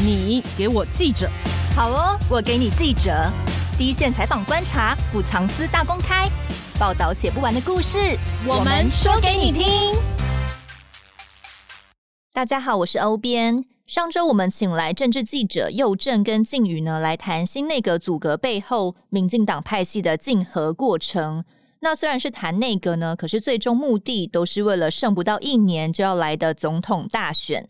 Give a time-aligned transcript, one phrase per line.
[0.00, 1.28] 你给我记者，
[1.74, 3.10] 好哦，我给你记者，
[3.76, 6.30] 第一线采访观察，不藏私大公开，
[6.78, 8.16] 报道写不完的故事，
[8.46, 9.66] 我们说给你听。
[12.32, 13.64] 大家好，我是欧编。
[13.88, 21.44] 上周我们请来政治记者佑正跟靖宇呢，来谈新内阁组阁背后，民进党派系的竞合过程。
[21.80, 27.68] 那虽然是谈内阁呢，可是最终目的都是为了剩不到一年就要来的总统大选。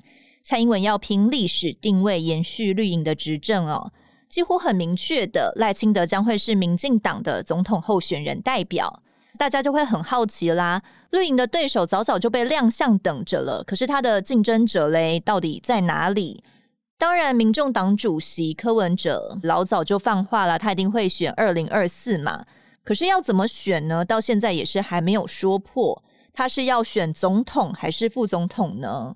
[0.49, 3.93] 蔡英文要凭历史定位延续绿营的执政哦，
[4.31, 9.03] 几乎很明确的，赖清德将会是民进党的总统候选人代表，
[9.37, 10.83] 大家就会很好奇啦。
[11.11, 16.43] 绿营的对手早早就被亮相等着了，可是他的竞争者嘞，到底在哪里？
[16.97, 22.47] 当然，民众党主席柯文哲老早就放话了，他一定会选二零二四嘛。
[22.83, 24.03] 可是要怎么选呢？
[24.03, 26.03] 到现在也是还没有说破，
[26.33, 29.15] 他是要选总统还是副总统呢？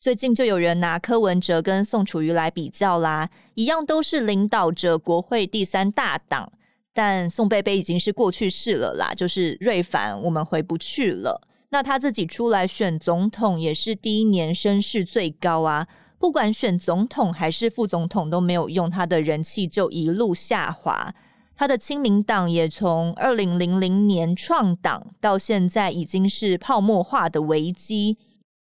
[0.00, 6.52] 最近就有人拿柯文哲跟宋楚瑜来比较啦，一样都是领导着国会第三大党，
[6.94, 11.40] 但宋贝贝已经是过去式了啦，就是瑞凡，我们回不去了。
[11.70, 21.12] 那他自己出来选总统，也是第一年声势最高啊，不管选总统还是副总统都没有用，他的人气就一路下滑。
[21.56, 28.16] 他的亲民党也从二零零零年创党到现在，已经是泡沫化的危机。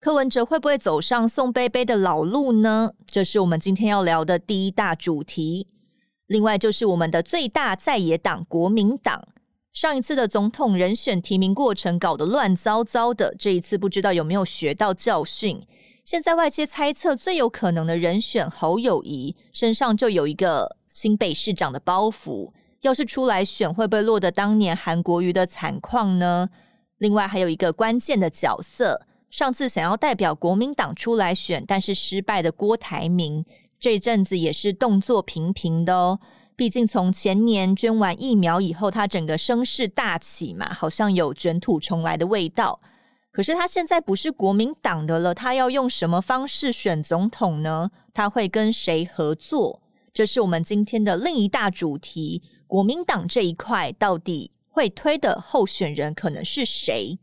[0.02, 2.94] 柯文哲会不会走上宋贝贝的老路呢？
[3.06, 5.68] 这是我们今天要聊的第一大主题。
[6.28, 9.22] 另外就是我们的最大在野党国民党，
[9.74, 15.62] 上一次的总统人选提名过程搞得乱糟糟的，这一次不知道有没有学到教训。
[16.06, 26.48] 现在外界猜测最有可能的人选侯友谊身上就有一个新北市长的包袱，要是出来选，会不会落得当年韩国瑜的惨况呢？
[27.00, 29.02] 另外还有一个关键的角色。
[29.30, 33.46] 上次想要代表国民党出来选，但是失败的郭台铭，
[33.80, 36.20] 这阵子也是动作频频的哦。
[36.56, 42.80] 毕竟从前年捐完疫苗以后，他整个声势大起嘛，好像有卷土重来的味道。
[43.32, 47.92] 可是他现在不是国民党的了，他要用什么方式选总统呢？
[48.14, 49.82] 他会跟谁合作？
[50.12, 52.42] 这是我们今天的另一大主题。
[52.68, 57.18] 国民党这一块到底会推的候选人可能是谁？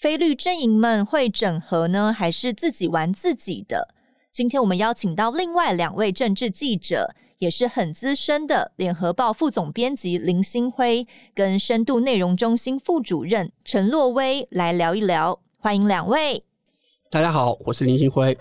[0.00, 3.86] 非绿阵营们会整合呢，还是自己玩自己的？
[4.32, 15.38] 今天我们邀请到另外两位政治记者，也是很资深的联合报副总编辑林兴辉跟深度内容中心副主任陈洛威来聊一聊。
[15.58, 16.42] 欢迎两位。
[17.10, 18.34] 大家好，我是林星辉。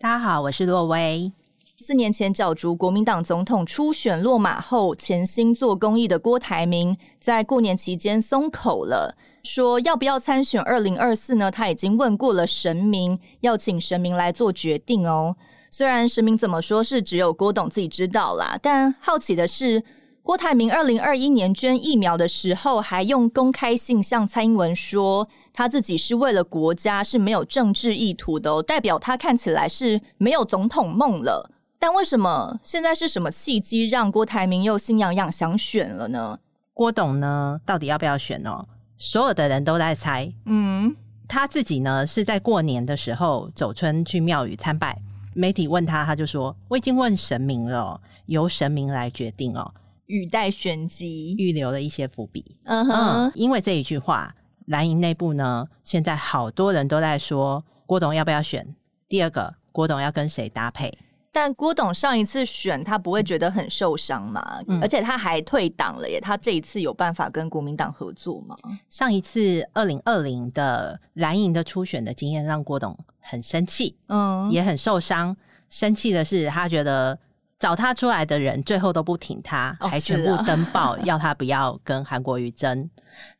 [0.00, 1.30] 大家好，我是洛威。
[1.78, 9.14] 四年前角逐国民党总统初选落马后，潜心做公益的郭台铭，在过年期间松口了。
[9.42, 11.50] 说要不要参选二零二四呢？
[11.50, 15.36] 他已经问过了神明，要请神明来做决定哦。
[15.70, 19.82] 虽然神明怎么说是只有郭董自己知道啦，但好奇的是，
[20.22, 31.50] 郭台铭二零二一年捐疫苗的时候，还用公开信向蔡英文说他自己是为了国家，是没有政治意图的哦，代表他看起来是没有总统梦了。
[31.80, 36.38] 但为什么现在是什么契机让郭台铭又心痒痒想选了呢？
[36.72, 38.64] 郭董呢，到底要不要选呢？
[39.04, 40.94] 所有的人都在猜，嗯，
[41.26, 44.96] 他自己呢是在过年的时候走村去庙宇参拜，
[45.34, 49.74] 媒体问他，他就说：“我已经问神明了，由神明来决定哦。”
[50.06, 52.56] 语带玄机，预留了一些伏笔。
[52.62, 52.92] 嗯哼
[53.24, 54.32] 嗯，因为这一句话，
[54.66, 58.64] 蓝营内部呢，现在好多人都在说郭董要不要选。
[59.08, 60.96] 第二个，郭董要跟谁搭配？
[61.34, 64.60] 但郭董上一次选，他不会觉得很受伤吗？
[64.68, 68.54] 嗯、而且他还退党了耶，他这一次有办法跟国民党合作吗？
[68.90, 75.34] 上一次二零二零的蓝营的初选的经验，让郭董很生气，嗯，也很受伤。
[75.70, 77.18] 生气的是，他觉得
[77.58, 82.90] 找他出来的人最后都不挺他，哦、还全部登报 要他不要跟韩国瑜争。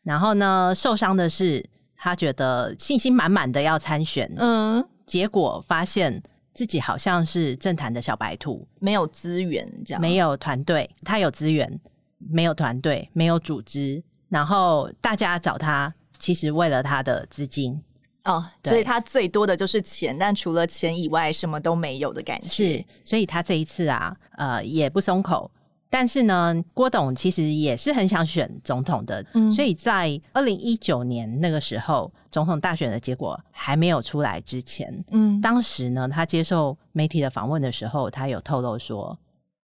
[0.03, 1.63] 然后呢，受伤的是
[1.95, 6.23] 他觉得信心满满的要参选，嗯，结果发现。
[6.55, 10.89] 自己好像是政坛的小白兔，没有资源，这样没有团队。
[11.03, 11.81] 他有资源，
[12.19, 14.03] 没有团队，没有组织。
[14.29, 17.79] 然后大家找他，其实为了他的资金
[18.25, 22.49] 哦，对所以他最多的就是钱，但除了钱以外，什么都没有的感觉。
[22.49, 25.51] 是，所以他这一次啊，呃，也不松口。
[25.93, 39.19] 但是呢，郭董其实也是很想选总统的，嗯，所以在二零一九年那个时候，总统大选的结果还没有出来之前，嗯，当时呢，他接受媒体的访问的时候，他有透露说，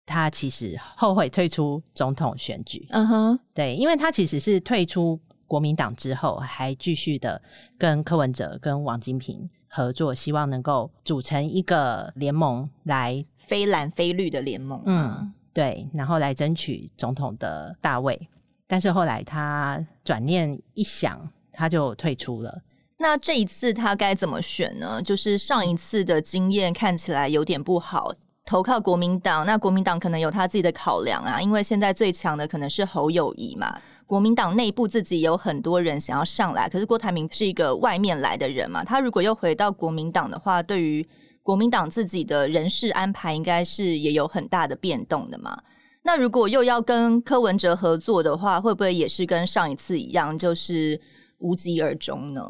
[0.04, 7.40] 他其实后悔退出总统选举，嗯哼，对，因为他其实是退出国民党之后，还继续的
[7.78, 14.82] 跟柯文哲、跟王金平合作，希望能够组成一个联盟来非蓝非绿的联盟。
[14.88, 18.28] 嗯，对，然后来争取总统的大位。
[18.68, 22.62] 但是后来他转念一想，他就退出了。
[22.98, 25.02] 那这一次他该怎么选呢？
[25.02, 28.12] 就是上一次的经验看起来有点不好，
[28.46, 29.46] 投靠国民党。
[29.46, 33.80] 那国民党可能有他自己的考量啊，因为现在最强的可能是侯友宜嘛。
[34.06, 41.08] 国民党内部自己有很多人想要上来，可是郭台铭是一个外面来的人嘛，他如果又回到国民党的话，对于
[41.46, 45.62] 国民党自己的人事安排，应该是也有很大的变动的嘛。
[46.02, 51.00] 那如果又要跟柯文哲合作的话，会不会也是跟上一次一样，就是？
[51.40, 52.42] 无疾而终呢？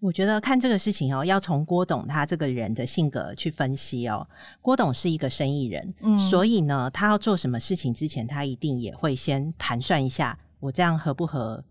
[0.00, 4.26] 我觉得看这个事情哦，要从郭董他这个人的性格去分析哦。
[4.62, 11.62] 郭董是一个生意人，嗯，所以呢，他要做什么事情之前，他一定也会先盘算一下，我这样合不合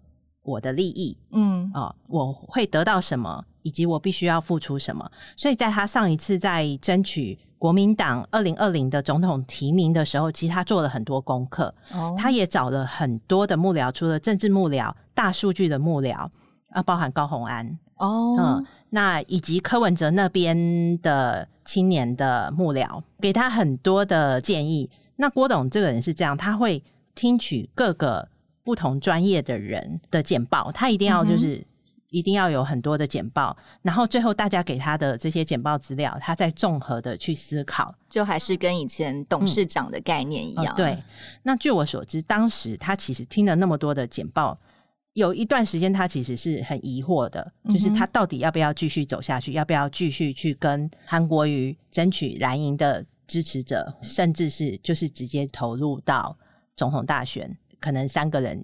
[0.44, 1.18] 我的利益？
[1.32, 5.10] 嗯，哦，我会得到什么，以及我必须要付出什么。
[5.36, 16.30] 所以在他上一次在争取国民党二零二零的总统提名的时候，其实他做了很多功课，哦，他也找了很多的幕僚，除了政治幕僚、大数据的幕僚。
[16.72, 17.66] 啊，包含高虹安
[17.96, 18.40] 哦，oh.
[18.40, 20.56] 嗯，那以及柯文哲那边
[21.02, 24.88] 的青年的幕僚，给他很多的建议。
[25.16, 26.84] 那郭董这个人是这样，他会
[27.16, 28.30] 听取各个
[28.64, 31.66] 不同专业的人的简报，他一定要就是、mm hmm.
[32.10, 40.76] 一定要有很多的简报，然后最后大家给他的这些简报资料，他再综合的去思考，就还是跟以前董事长的概念一样。
[40.76, 41.02] 对，
[41.44, 44.58] 那据我所知，当时他其实听了那么多的简报。
[45.14, 56.38] 有一段时间，他其实是很疑惑的，就是他到底要不要继续走下去，要不要继续去跟韩国瑜争取蓝营的支持者，甚至是就是直接投入到
[56.78, 58.64] 总统大选，可能三个人：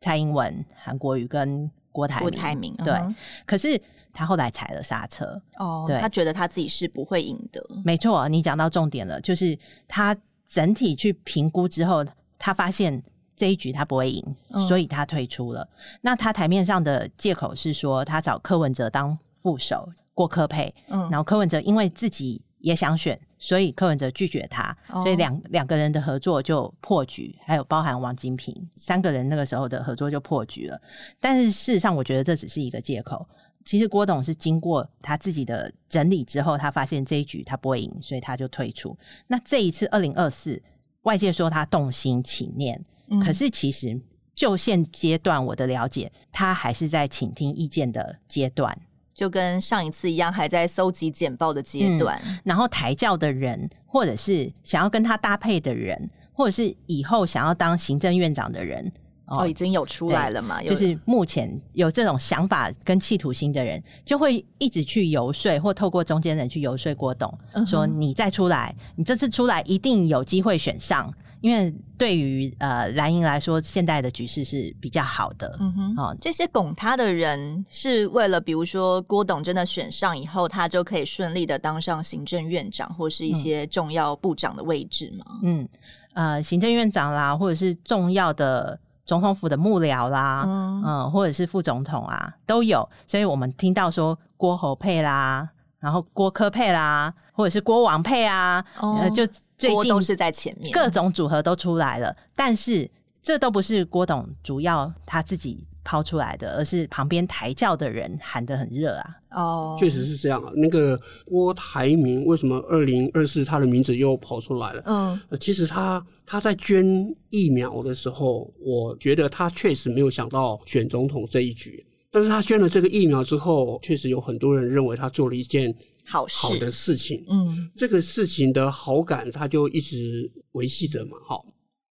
[0.00, 2.28] 蔡英文、韩国瑜跟郭台铭。
[2.28, 3.14] 郭台铭对，嗯、
[3.46, 3.80] 可是
[4.12, 5.40] 他后来踩了刹车。
[5.58, 7.64] 哦，对，他觉得他自己是不会赢的。
[7.84, 9.56] 没错，你讲到重点了，就是
[9.86, 10.14] 他
[10.48, 12.04] 整体去评估之后，
[12.38, 13.00] 他发现。
[13.36, 15.68] 这一局他不会赢，嗯、所以他退出了。
[16.00, 20.72] 那他台面上的借口是说，他找柯文哲当副手，郭科配。
[20.86, 27.38] 嗯，然后柯文哲因为自己也想选，所以柯文哲拒绝他，哦、所以两两个人的合作就破局。
[27.44, 30.80] 还有包含王金平三个人那个时候的合作就破局了。
[31.20, 33.28] 但是事实上，我觉得这只是一个借口。
[33.62, 38.96] 其实郭董是经过他自己的整理之后，他发现这一局他不会赢，所以他就退出。
[39.26, 40.62] 那这一次二零二四，
[41.02, 42.82] 外界说他动心起念。
[43.22, 44.00] 可是，其实
[44.34, 48.74] 就现阶段我的了解，他还是在倾听意见的阶段，
[49.14, 52.20] 就跟上一次一样，还在搜集简报的阶段。
[52.26, 58.92] 嗯，然后抬轿的人，或者是想要跟他搭配的人，或者是以后想要当行政院长的人，
[59.26, 60.60] 哦，哦，已经有出来了嘛？
[60.60, 71.14] 就是目前有这种想法跟企图心的人，就会一直去游说，或透过中间人去游说郭董，嗯、说你再出来，你这次出来一定有机会选上。
[71.44, 75.54] 因为对于呃蓝营来说，现在的局势是比较好的。
[75.60, 85.26] 嗯哼，哦，这些拱他的人是为了，比如说郭董真的选上以后，他就可以顺利的当上行政院长或是一些重要部长的位置吗？
[85.42, 85.68] 嗯，
[86.14, 92.88] 呃，行政院长啦，或者是重要的总统府的幕僚啦，嗯，呃，或者是副总统啊，都有。
[93.06, 95.46] 所以我们听到说郭侯配啦，
[95.78, 99.28] 然后郭科配啦，或者是郭王配啊，哦，呃，就。
[99.68, 102.90] 最近都是在前面，各种组合都出来了，但是
[103.22, 109.10] 这都不是郭董主要他自己抛出来的，而是旁边抬教的人喊得很热啊。
[109.30, 110.52] 哦，确实是这样啊。
[110.54, 114.82] 那个郭台铭为什么二零二四他的名字又跑出来了？
[114.86, 116.84] 嗯，其实他他在捐
[117.30, 125.74] 疫苗的时候，我觉得他确实没有想到选总统这一局，但是他捐了这个疫苗之后，确实有很多人认为他做了一件。
[126.06, 131.16] 好好的事情，嗯，这个事情的好感，他就一直维系着嘛。
[131.24, 131.44] 好，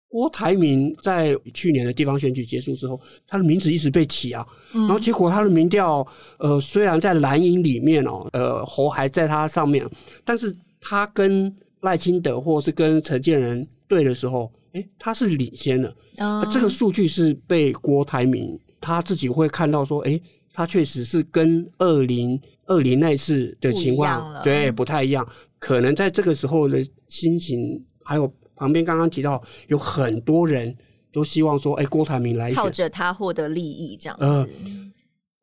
[0.07, 6.05] 郭台铭在去年的地方选举结束之后，他的名字一直被提啊，嗯，然后结果他的民调，
[6.37, 9.89] 呃，虽然在蓝营里面哦，呃，侯还在他上面，
[10.23, 20.21] 但是他跟赖清德或是跟陈建仁对的时候，诶，他是领先的，啊，这个数据是被郭台铭他自己会看到说，诶，
[20.53, 22.39] 他确实是跟二零。
[22.65, 25.27] 二零那次的情况，对，不太一样。
[25.59, 30.73] 可能在这个时候的心情，还有旁边刚刚提到，有很多人
[31.11, 34.23] 都希望说，哎，郭台铭来，靠着他获得利益这样子。
[34.23, 34.47] 呃，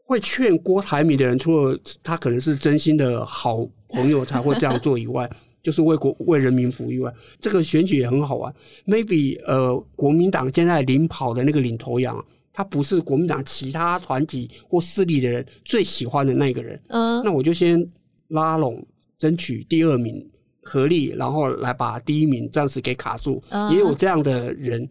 [0.07, 5.31] 会劝郭台铭的人，除了他可能是真心的好朋友才会这样做以外，
[5.62, 8.52] 就是为国为人民服务以外，这个选举也很好玩。
[8.87, 12.25] Maybe 呃，国民党现在领跑的那个领头羊。
[12.52, 17.80] 他不是国民党其他团体或势力的人最喜欢的那个人，嗯，那我就先
[18.28, 18.85] 拉拢，
[19.16, 20.28] 争取第二名，
[20.62, 23.42] 合力，然后来把第一名暂时给卡住。
[23.71, 24.87] 也有这样的人，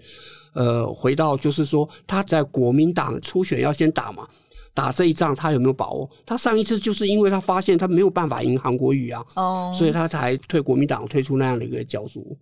[0.53, 4.27] 呃，回到就是说他在国民党初选要先打嘛，
[4.73, 6.09] 打这一仗他有没有把握？
[6.25, 12.37] 他上一次就是因为他发现他没有办法赢韩国瑜啊，哦，所以他才退国民党，退出那样的一个角逐。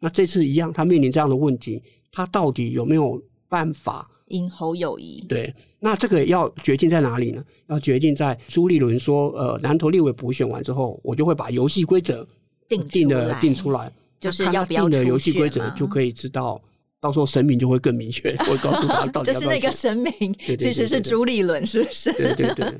[0.00, 4.08] 那这次一样，他面临这样的问题，他到底有没有办法？
[4.32, 5.24] 赢侯友谊？
[5.28, 7.42] 对，那这个要决定在哪里呢？
[7.68, 12.26] 要决定在朱立伦说，呃，南投立委补选完之后，我就会把游戏规则
[12.68, 16.60] 定定的定出来，就是要不要定的游戏规则就可以知道，
[17.00, 19.32] 到时候神明就会更明确，我告诉他 到底。
[19.32, 22.12] 就是那个神明，其实是朱立伦，是不是？
[22.14, 22.72] 对对对。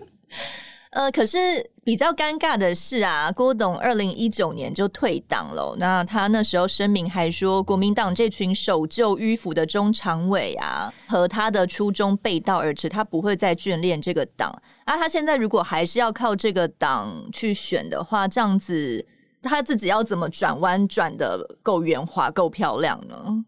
[0.93, 1.39] 呃，可是
[1.83, 5.75] 比较尴尬的是啊，郭董二零一九年就退党了。
[5.79, 14.51] 那他那时候声明还说，国民党这群守旧迂腐的中常委啊，和他的初衷背道而驰，他不会再眷恋这个党。
[14.85, 19.07] 啊，他现在如果还是要靠这个党去选的话，这样子
[19.41, 23.43] 他自己要怎么转弯转得够圆滑、够漂亮呢？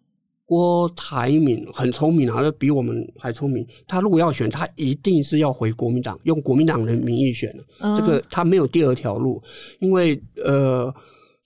[0.47, 3.67] 郭台铭很聪明啊，比我们还聪明。
[3.89, 7.51] 他如果要选，他一定是要回国民党，用国民党的名义选。
[7.81, 9.43] 嗯、这个他没有第二条路，
[9.81, 10.95] 因为呃，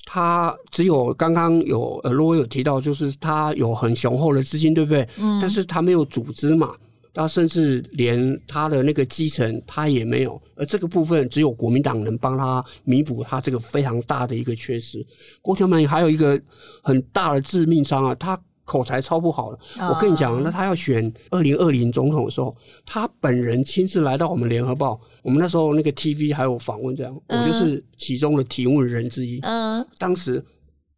[0.05, 5.09] 他只有刚刚有呃，罗威有提到，就是他有很雄厚的资金，对不对？
[5.21, 5.39] 嗯。
[5.41, 6.75] 但是他没有组织嘛，
[7.15, 15.07] 他甚至连他的那个基层他也没有，而这个部分只有国民党能帮他弥补他这个非常大的一个缺失。
[15.41, 16.41] 郭台铭还有一个
[16.83, 18.37] 很大的致命伤啊，他。
[18.69, 19.59] 口才超不好了，
[19.89, 29.41] 我跟你讲，那他要选二零二零总统的时候，他本人亲自来到我们联合报，我们那时候那个 TV 还有访问这样，我就是其中的提问人之一。
[29.41, 30.45] 嗯，当时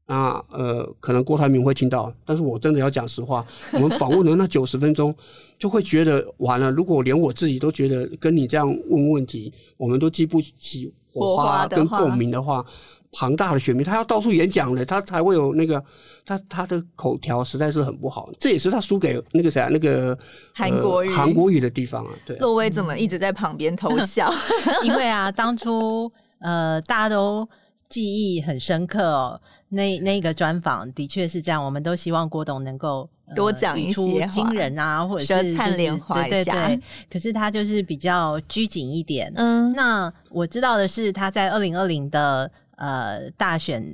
[0.07, 5.15] 啊，呃，可能郭台铭会听到，但是我真的要讲实话，我们访问了那 九十分钟，
[5.57, 6.69] 就会觉得完了。
[6.73, 12.65] 如果连我自己都觉得跟你这样问问题，我们都记不起火花跟共鸣的话。
[13.13, 15.83] 庞大的选民，他要到处演讲的，他才会有那个
[16.25, 20.17] 他他的口条实在是很不好，这也是他输给那个谁啊，那个
[20.55, 22.11] 韩国语韩国语的地方啊。
[22.25, 24.33] 对，洛威怎么一直在旁边偷笑？
[24.85, 27.45] 因为啊，当初呃大家都
[27.89, 29.41] 记忆很深刻哦，
[29.71, 36.45] 那那个专访的确是这样，我们都希望郭董能够、呃、多讲一些惊人啊，或者是舌灿莲花一下。
[36.45, 39.33] 对对对，可是他就是比较拘谨一点。
[39.37, 42.51] 嗯，那我知道的是他在二零二零的。
[42.83, 43.85] 呃，大选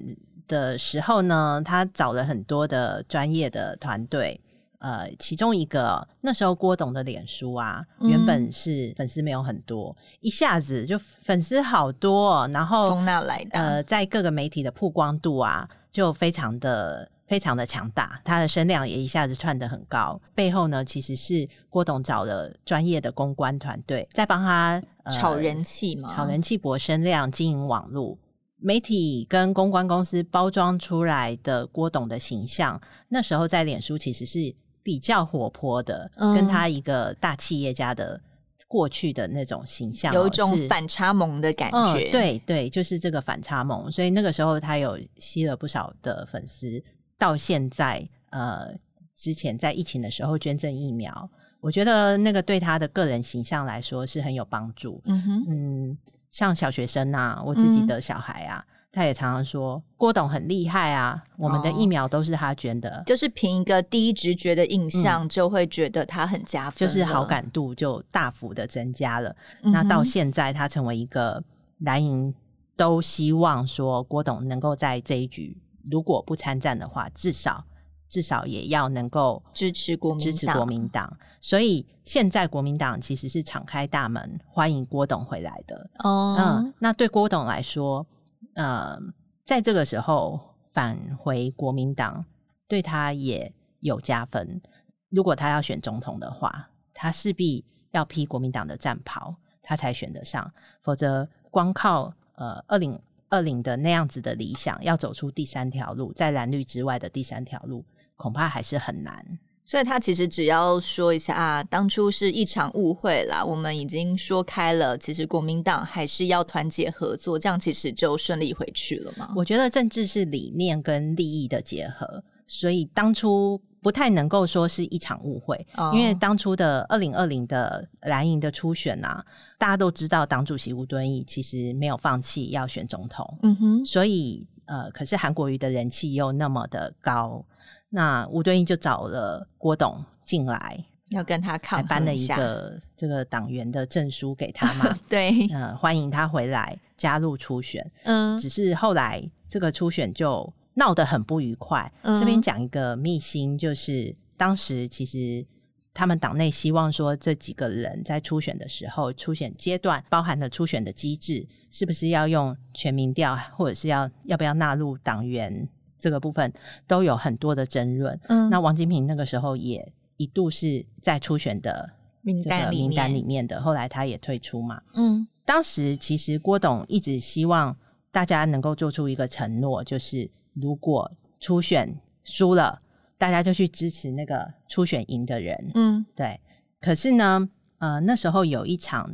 [0.47, 4.41] 的时候呢，他找了很多的专业的团队。
[4.79, 13.59] 呃，其中一个那时候郭董的脸书啊，嗯、原本是粉丝没有很多，一下子就粉丝好多，哦，然后从哪来的？
[13.59, 20.21] 呃，在各个媒体的曝光度啊，就非常的非常的强大，他的声量也一下子窜得很高。
[20.35, 28.17] 背后呢，其实是郭董找了专业的公关团队在帮他、呃、炒人气嘛，炒人气博声量，经营网络。
[28.59, 38.19] 媒体跟公关公司包装出来的郭董的形象，那时候在脸书其实是比较活泼的，嗯、跟他一个大企业家的
[38.67, 42.09] 过去的那种形象，有一种反差萌的感觉。
[42.09, 43.93] 嗯、对对，就是这个反差萌。
[43.93, 46.83] 所以那个时候他有吸了不少的粉丝，
[47.19, 48.75] 到现在呃，
[49.15, 51.31] 之前在疫情的时候捐赠疫苗，
[51.61, 55.01] 我觉得那个对他的个人形象来说是很有帮助。
[55.05, 55.99] 嗯哼，嗯。
[56.33, 69.35] 像小学生啊，我自己的小孩啊，嗯、他也常常说郭董很厉害啊，我们的疫苗都是他捐的，就是凭一个第一直觉的印象，就会觉得他很加分，就是好感度就大幅的增加了。
[69.63, 71.43] 嗯、那到现在，他成为一个
[71.79, 72.35] 蓝营
[72.77, 75.57] 都希望说郭董能够在这一局，
[75.91, 77.65] 如果不参战的话，至少。
[78.09, 81.19] 至少也要能够支持国民党，支持国民党。
[81.41, 85.91] 所以现在国民党其实是敞开大门欢迎郭董回来的。
[86.05, 88.07] 哦，嗯，那对郭董来说，
[88.55, 88.97] 呃，
[89.45, 90.41] 在这个时候
[90.73, 92.25] 返回国民党，
[92.69, 94.63] 对他也有加分。
[95.09, 100.49] 如果他要选总统的话，他势必要披国民党的战袍，他才选得上。
[100.81, 102.97] 否则，光靠呃二零
[103.37, 107.85] 二零的那样子的理想，要走出第三条路，在蓝绿之外的第三条路。
[108.17, 119.35] 恐怕还是很难，所以他其实只要说一下啊，当初是一场误会啦，我们已经说开了，其实国民党还是要团结合作，这样其实就顺利回去了嘛。
[119.37, 129.25] 我觉得政治是理念跟利益的结合，所以当初不太能够说是一场误会，哦、因为当初的二零二零的蓝营的初选啊，
[129.59, 137.45] 大家都知道党主席吴敦义其实没有放弃要选总统，嗯哼，所以呃，可是韩国瑜的人气又那么的高。
[137.89, 144.93] 那吴敦义就找了郭董进来，要跟他抗颁了一个这个党员的证书给他嘛？
[145.09, 147.89] 对，嗯、呃，欢迎他回来加入初选。
[148.03, 151.93] 嗯，只是后来这个初选就闹得很不愉快。
[152.03, 155.45] 嗯、这边讲一个秘辛，就是当时其实
[155.93, 165.69] 他们党内希望说，这几个人在初选的时候，初选阶段包含了初选的机制，是不是要用全民调，或者是要要不要纳入党员
[165.99, 166.53] 这个部分，
[166.87, 168.19] 都有很多的争论。
[168.29, 169.93] 嗯，那王金平那个时候也。
[170.19, 171.91] 一度是在初选的
[172.23, 174.81] 名单名单里面的，后来他也退出嘛。
[174.95, 177.77] 嗯，当时其实郭董一直希望
[178.11, 180.31] 大家能够做出一个承诺，就是
[180.61, 182.81] 如果初选输了，
[183.17, 185.71] 大家就去支持那个初选赢的人。
[185.75, 186.41] 嗯，对。
[186.81, 187.49] 可是呢，
[187.79, 189.11] 呃，那时候有一场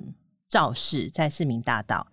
[0.49, 2.07] 造势在市民大道，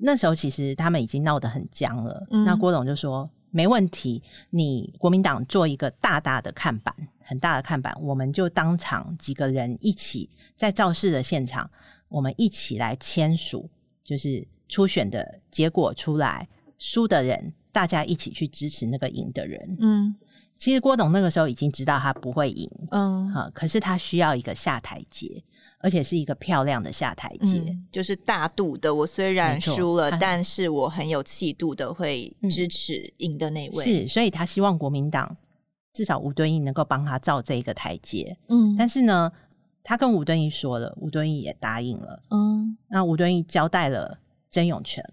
[0.00, 2.26] 那时候其实他们已经闹得很僵了。
[2.30, 3.30] 嗯，那郭董就说。
[3.54, 11.70] 没问题，你国民党做一个大大的看板，很大的看板，我们就当场几个人一起在造势的现场，
[12.08, 13.68] 我们一起来签署，
[14.02, 16.48] 就是初选的结果出来，
[16.78, 19.76] 输的人大家一起去支持那个赢的人。
[19.80, 20.14] 嗯，
[20.58, 25.42] 其实郭董那个时候已经知道他不会赢，嗯，好，可是他需要一个下台阶。
[25.84, 28.94] 而且是一个漂亮的下台阶，嗯，就是大度的。
[28.94, 33.84] 我虽然输了，但是我很有气度的会支持赢的那位。
[33.84, 35.36] 是，所以他希望国民党
[35.92, 38.36] 至少吴敦义能够帮他造这一个台阶。
[38.46, 39.32] 嗯，但是呢，
[39.82, 42.22] 他跟吴敦义说了，吴敦义也答应了。
[42.30, 44.16] 嗯，那吴敦义交代了
[44.52, 45.04] 曾永权，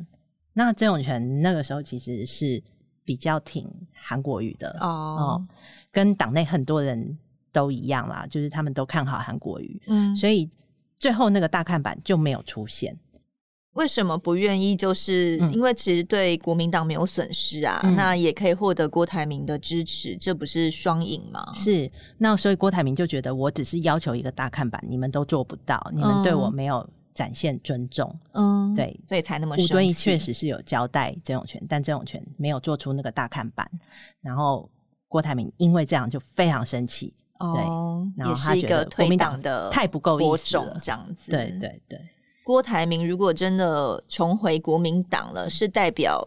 [0.60, 2.62] 那曾永权那个时候其实是
[3.06, 5.48] 比较挺韩国瑜的哦，哦，
[5.92, 7.18] 跟党内很多人
[7.52, 9.82] 都一样啦，就是他们都看好韩国瑜。
[9.88, 10.50] 嗯，所以。
[11.02, 12.94] 最后那个大看板就没有出现，
[13.72, 14.76] 为什么不愿意？
[14.76, 21.54] 就是因为其实对国民党没有损失啊，嗯、那也可以获得郭台铭的支持，这不是双赢吗？
[21.56, 26.86] 是，那所以郭台铭就觉得我只是要求一个大看板，你们都做不到，你们对我没有
[27.20, 29.74] 展现尊重，嗯，对，所以才那么生气。
[29.74, 33.70] 吴敦义确实是有交代曾永权，但曾永权没有做出那个大看板，
[34.22, 34.72] 然后
[35.10, 37.14] 郭台铭因为这样就非常生气。
[37.40, 41.30] 哦，然后他觉得国民党的太不够意思了，这样子。
[41.30, 42.00] 对对对，
[42.42, 46.26] 郭台铭如果真的重回国民党了，是代表，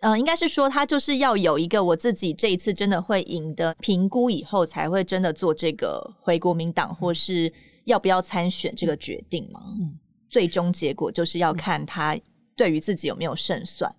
[0.00, 7.52] 呃，应该是说他就是要有一个我自己这一次真的会赢的评估以后，才会真的做这个回国民党或是
[7.84, 9.60] 要不要参选这个决定吗？
[9.80, 9.98] 嗯，
[10.32, 12.18] 最终结果就是要看他
[12.56, 13.94] 对于自己有没有胜算。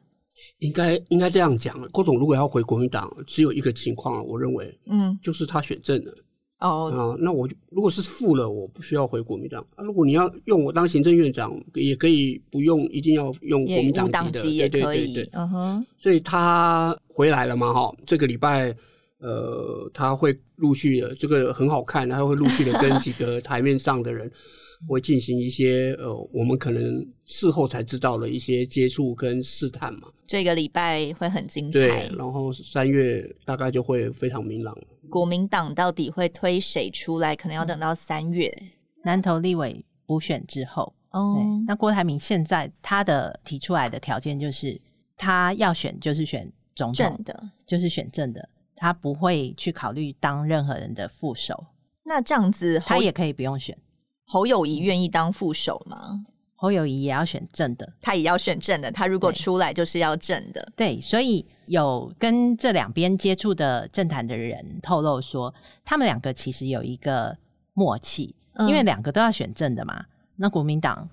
[0.59, 6.11] 应该应该这样讲，郭总如果要回国民党，只有一个情况，我认为，嗯，就是他选正了。
[6.59, 9.65] 哦、oh, 啊，那我如果是负了，我不需要回国民党。
[9.75, 15.29] 啊，如果你要用我当行政院长，也可以不用，一定要用国民党籍的，对对对对。
[15.33, 15.85] 嗯哼、uh，huh.
[16.01, 18.73] 所以他回来了嘛，哈，这个礼拜，
[19.19, 24.31] 呃，他会陆续的，这个很好看，他会陆续的跟几个台面上的人。
[24.87, 30.09] 会进行一些呃，我们可能事后才知道的一些接触跟试探嘛。
[30.25, 31.79] 这个礼拜会很精彩。
[31.79, 34.77] 对，然后三月大概就会非常明朗。
[35.09, 37.35] 国民党到底会推谁出来？
[37.35, 38.67] 可能要等到三月、嗯、
[39.03, 40.93] 南投立委补选之后。
[41.11, 44.81] 哦，那郭台铭现在他的提出来的条件就是，
[45.15, 51.67] 他要选就是选总统的，就是选正的，他不会去考虑当任何人的副手。
[52.03, 53.77] 那这样子，他也可以不用选。
[54.33, 56.25] 侯友谊愿意当副手吗？
[56.55, 58.91] 侯友谊也要选正的，他也要选正的。
[58.91, 60.73] 他如果出来就是要正的。
[60.75, 65.53] 对，对，所以有跟这两边接触的政坛的人透露说，
[65.85, 67.37] 他们两个其实有一个
[67.75, 70.03] 默契，嗯、因为两个都要选正的嘛。
[70.35, 71.07] 那国民党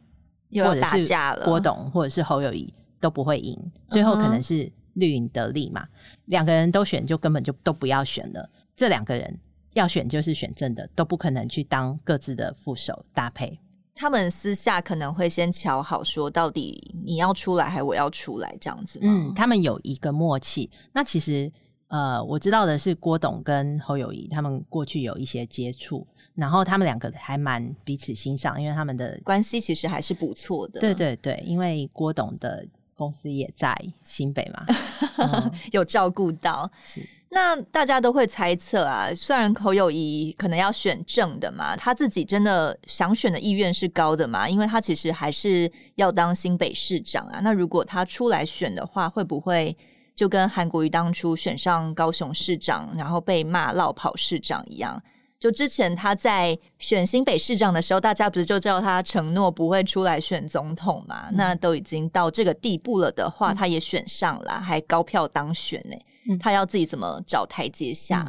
[0.49, 3.55] 又要打架了，郭董或者是侯友谊都不会赢，
[3.89, 5.87] 最后可能是绿营得利嘛。
[6.25, 8.49] 两、个人都选，就根本就都不要选了。
[8.75, 9.39] 这两个人。
[9.75, 13.59] 要选就是选正的，都不可能去当各自的副手搭配。
[13.95, 18.99] 他们私下可能会先瞧好，说到底你要出来还是我要出来这样子。
[19.03, 20.71] 嗯，他们有一个默契。
[20.93, 21.53] 那其实
[21.89, 30.81] 呃，我知道的是郭董跟侯友谊他们过去有一些接触，然后他们两个还蛮彼此欣赏，因为他们的关系其实还是不错的。
[30.81, 34.65] 对对对，因为郭董的公司也在新北嘛，
[35.19, 37.07] 嗯、有照顾到是。
[37.33, 44.49] 那大家都会猜测啊，虽然侯友谊可能要选正的嘛，他自己真的想选的意愿是高的嘛？
[44.49, 47.39] 因为他其实还是要当新北市长啊。
[47.43, 49.77] 那如果他出来选的话，会不会
[50.17, 55.01] 就跟韩国瑜当初选上高雄市长，然后被骂落跑市长一样？
[55.39, 61.29] 就之前他在选新北市长的时候，大家不是就叫他承诺不会出来选总统嘛？
[61.31, 66.07] 嗯、那都已经到这个地步了的话，他也选上了，还高票当选呢、欸。
[66.39, 68.21] 他要自己怎么找台阶下？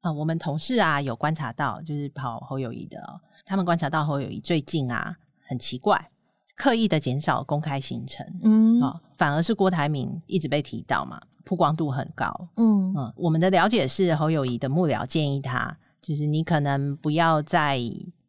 [0.00, 2.98] 啊，我们同事啊有观察到，就是跑侯友谊的，
[3.44, 5.14] 他们观察到侯友谊最近啊
[5.46, 6.10] 很奇怪，
[6.56, 12.94] 刻意的减少公开行程，嗯，啊，反而是郭台铭一直被提到嘛，曝光度很高，嗯。
[12.96, 17.78] 嗯，我们的了解是侯友谊的幕僚建议他，就是你可能不要再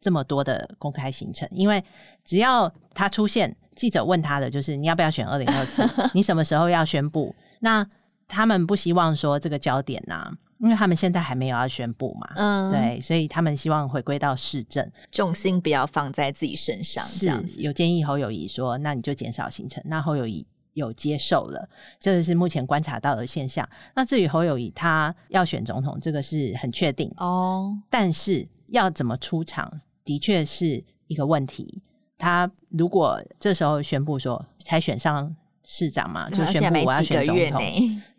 [0.01, 1.83] 这么多的公开行程，因为
[2.25, 7.33] 只要他出现，记者问他的就是你要不要选二零二四， 你什么时候要宣布？
[7.61, 7.87] 那
[8.31, 17.61] 他们不希望说这个焦点呐、啊，因为他们现在还没有要宣布嘛，嗯，对，所以他们希望回归到市政，重心不要放在自己身上，是这样子。
[17.61, 21.67] 有建议侯友谊说，那你就减少行程，那侯友谊有接受了，
[21.99, 23.67] 这个是目前观察到的现象。
[23.93, 31.83] 那至于侯友谊他要选总统，这个是很确定哦，但是要怎么出场，的确是一个问题。
[32.17, 37.61] 他如果这时候宣布说才选上市长嘛，就宣布我要选总统。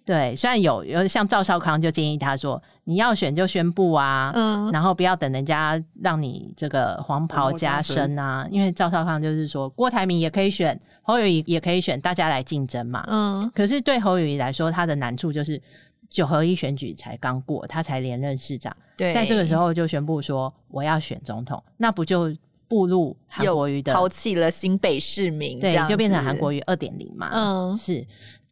[0.05, 8.47] 对，虽然有有像赵少康就建议他说，你要选就宣布啊，嗯，然后不要等人家让你这个黄袍加身啊。
[8.51, 13.05] 因为赵少康就是说，郭台铭也可以选，侯友谊也可以选，大家来竞争嘛。
[13.07, 15.63] 嗯，可是对侯友谊来说，他的难处就是
[16.11, 22.37] 九合一选举才刚过，他才连任市长，对，在这个时候就宣布说我要选总统，那不就
[22.67, 27.31] 步入韩国瑜的抛弃了新北市民，对，就变成韩国瑜二点零嘛。
[27.33, 28.05] 嗯，是。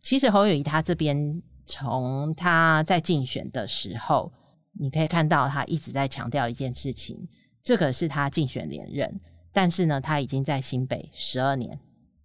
[0.02, 4.32] 其实侯友宜他这边从他在竞选的时候，
[4.72, 7.28] 你可以看到他一直在强调一件事情，
[7.62, 9.20] 这个是他竞选连任，
[9.52, 11.78] 但是呢，他已经在新北十二年，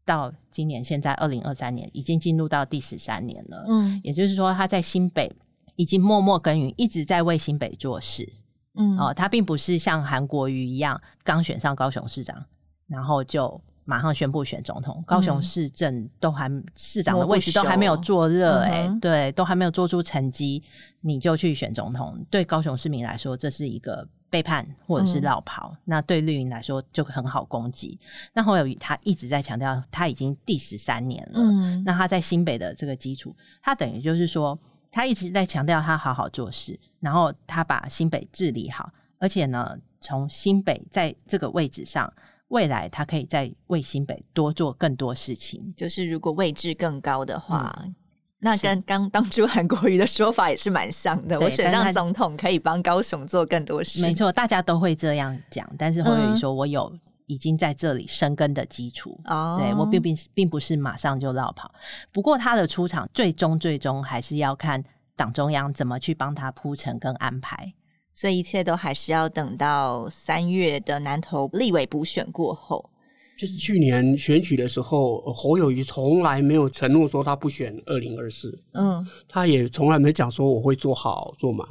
[0.06, 3.66] 到今年现在二零二三年，已经进入到第十三年了。
[3.68, 5.32] 嗯，也就是说他在新北
[5.76, 8.32] 已经默默耕耘，一直在为新北做事。
[8.76, 12.46] 嗯，哦，他并不是像韩国瑜一样刚选上高雄市长，
[12.88, 13.62] 然后就。
[13.88, 20.62] 马上宣布选总统，高雄市政都还、嗯、市长的位置都还没有坐热，哎，对，都还没有做出成绩，
[21.02, 25.70] 你就去选总统，对高雄市民来说，这是一个背叛或者是绕跑。
[25.76, 28.00] 嗯、那对绿营来说就很好攻击。
[28.34, 31.34] 那侯友宜他一直在强调，他已经第十三年了。
[31.36, 34.58] 嗯，那他在新北的这个基础，他等于就是说，
[34.92, 42.12] 他一直在强调他好好做事，然后他把新北治理好，而且呢，从新北在这个位置上。
[42.56, 47.94] 未来他可以在为新北多做更多事情，就是如果位置更高的话，嗯、
[48.40, 51.38] 那跟刚 当初韩国瑜的说法也是蛮像的。
[51.38, 55.70] 我选上总统可以帮高雄做更多事，没错，大家都会这样讲。
[55.78, 56.90] 但是侯友宜说，我有
[57.26, 61.70] 已经在这里生根的基础，哦、嗯，对我并并并不是马上就落跑。
[62.14, 64.82] 不过他的出场，最终最终还是要看
[65.18, 67.74] 党中央怎么去帮他铺陈跟安排。
[68.16, 72.90] 所以一切都还是要等到三月的南投立委补选过后。
[73.38, 78.58] 就是去年选举的时候，侯友谊从来没有承诺说他不选二零二四。
[78.72, 81.68] 嗯，他也从来没讲说我会做好做满，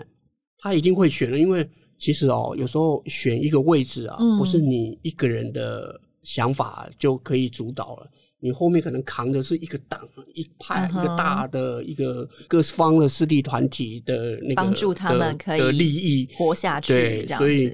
[0.58, 1.38] 他一定会选的。
[1.38, 1.66] 因为
[1.98, 8.10] 其实哦，有时候选一个位置啊，不是你一个人的想法就可以主导了。
[8.44, 11.00] 你后面可能扛的是一个党、一派、uh.
[11.00, 16.92] 一个大的一个各方的势力团体的那个帮助他们可以的利益活下去。
[16.92, 17.72] 对，所以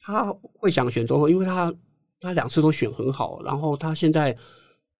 [0.00, 1.70] 他会想选总统，因为他
[2.18, 4.34] 他两次都选很好，然后他现在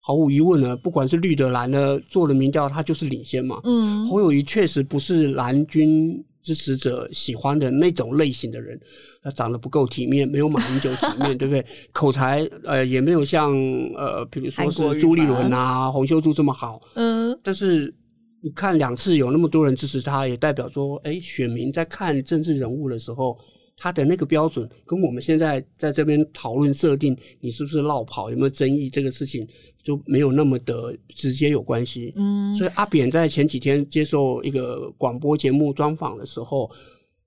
[0.01, 3.59] 毫无疑问呢，不管是绿的蓝的做了民调，他就是领先嘛。
[3.65, 6.23] 嗯，侯友谊确实不是蓝军。
[6.47, 8.81] 支持者喜欢的那种类型的人，
[9.21, 11.67] 他长得不够体面，没有马英九体面， 对不对？
[11.91, 13.53] 口才呃也没有像
[13.97, 16.81] 呃，比如说是朱立伦啊、洪秀柱这么好。
[16.95, 17.93] 嗯，但是
[18.41, 23.37] 你看两次有那么多人支持他，也代表说，哎，选民在看政治人物的时候。
[23.77, 29.47] 他的那个标准跟我们现在在这边讨论设定你是不是落跑有没有争议这个事情
[29.83, 32.13] 就没有那么的直接有关系。
[32.17, 36.71] 嗯，所以阿扁在前几天接受一个广播节目专访的时候，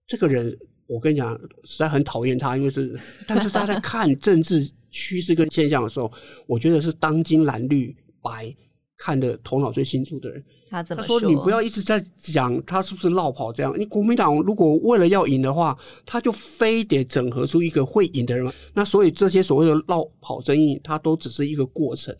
[0.07, 0.57] 这个人
[0.87, 6.11] 我跟你讲实在很讨厌他，因为是，但是他在看政治趋势跟现象的时候，
[6.47, 8.53] 我觉得是当今蓝绿白。
[8.99, 11.17] 看的头脑最清楚的人，他怎么说？
[11.17, 13.73] 他说：“你不要一直在讲他是不是落跑这样。
[13.79, 18.51] 你国民党如果为了要赢的话，他就非得整合出一个会赢的人。
[18.73, 22.13] 那所以这些所谓的落跑争议，它都只是一个过程，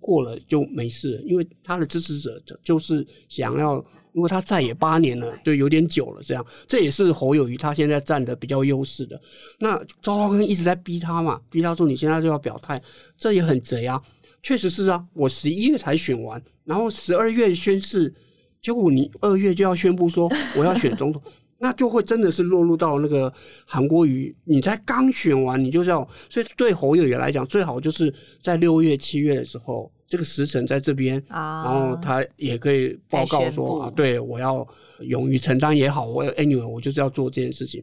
[0.00, 1.22] 过了就没事了。
[1.22, 3.76] 因为他的支持者就是想要，
[4.12, 6.22] 因为他在野八年了，就有点久了。
[6.24, 9.20] 这样，这也是侯友谊他现在占的比较优势的。
[9.60, 12.82] 那赵少康一直在逼他嘛，逼他说你现在就要表态，
[13.16, 14.02] 这也很贼啊。”
[14.44, 18.14] 确实是啊，我十一月才选完，然后十二月宣誓，
[18.60, 21.20] 结果你二月就要宣布说 我要选总统，
[21.58, 23.32] 那就会真的是落入到那个
[23.64, 34.66] 韩国瑜，你才刚选完，你就要，所以对侯友宜来讲，最好就是在六月、七月的时候这个时辰在这边啊，然后他也可以报告说啊，对，我要
[35.00, 37.82] 勇于承担也好，我 anyway 我就是要做这件事情。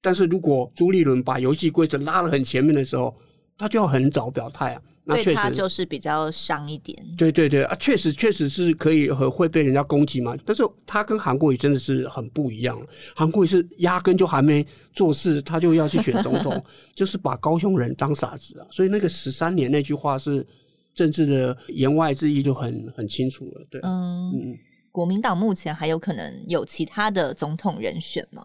[0.00, 3.14] 但是如果朱立伦把游戏规则拉得很前面的时候，
[3.58, 4.82] 他就要很早表态啊。
[5.08, 7.02] 那确实对他就是比较伤一点。
[7.16, 10.36] 对对对啊，确实确实是可以和会被人家攻击嘛。
[10.44, 12.78] 但是他跟韩国瑜真的是很不一样。
[13.16, 16.62] 韩国瑜是压根就还没做事，他就要去选总统，
[16.94, 18.66] 就是把高雄人当傻子啊。
[18.70, 20.46] 所以那个十三年那句话是
[20.94, 23.66] 政治的言外之意就很很清楚了。
[23.70, 24.58] 对，嗯嗯。
[24.92, 28.44] 国民党目前还有可能有其他的总统人选吗？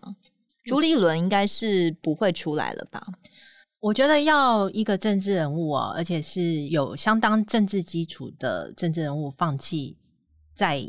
[0.66, 3.04] 朱立伦应该是不会出来了吧？
[3.84, 9.98] 我觉得要一个政治人物哦，而且是有相当政治基础的政治人物，放弃
[10.56, 10.82] 再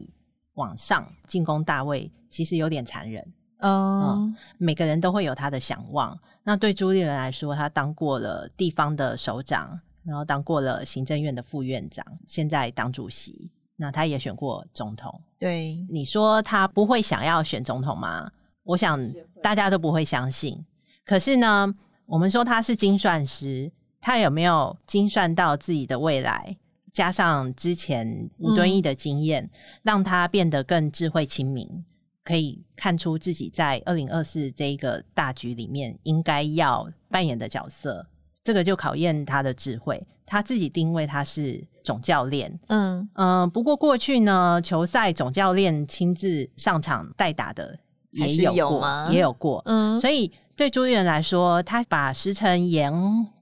[0.53, 3.21] 往上进攻大卫，其实有点残忍。
[3.59, 6.17] 嗯，嗯，每个人都会有他的想望。
[6.45, 15.21] 那对朱立伦来说，他当过了地方的首长，然后当过了行政院的副院长，现在当主席，那他也选过总统。
[15.41, 18.31] 对，你说他不会想要选总统吗？
[18.63, 19.01] 我想
[19.43, 20.65] 大家都不会相信。
[21.05, 21.75] 可是呢，
[22.07, 26.57] 我们说他是精算师，他有没有精算到自己的未来？
[26.93, 29.51] 加上之前吴敦义的经验，嗯、
[29.83, 31.85] 让他变得更智慧清明，
[32.23, 38.07] 可以看出自己在二零二四这一个大局里面应该要扮演的角色。
[38.45, 40.07] 这个就考验他的智慧。
[40.27, 43.47] 他自己定位他是总教练，嗯嗯、呃。
[43.49, 47.77] 不过过去呢，球赛总教练亲自上场代打的
[48.11, 49.13] 也有过，有？
[49.13, 49.63] 也有过。
[49.65, 50.31] 嗯，所以。
[50.57, 52.93] 对朱立伦来说，他把时程延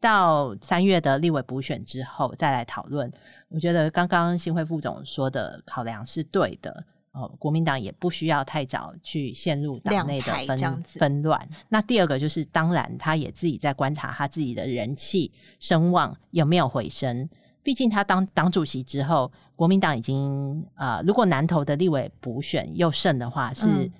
[0.01, 3.12] 到三月的立委补选之后再来讨论，
[3.48, 6.85] 我觉得刚刚新会副总说的考量是对的。
[7.12, 11.46] 哦，国民党也不需要太早去陷入党内的纷纷乱。
[11.68, 17.29] 那第二个就是，当然他也自己在观察他自己的人气声望有没有回升。
[17.62, 23.92] 毕竟他当党主席之后，国民党已经啊、呃，如果南投的立委补选又胜的话，是。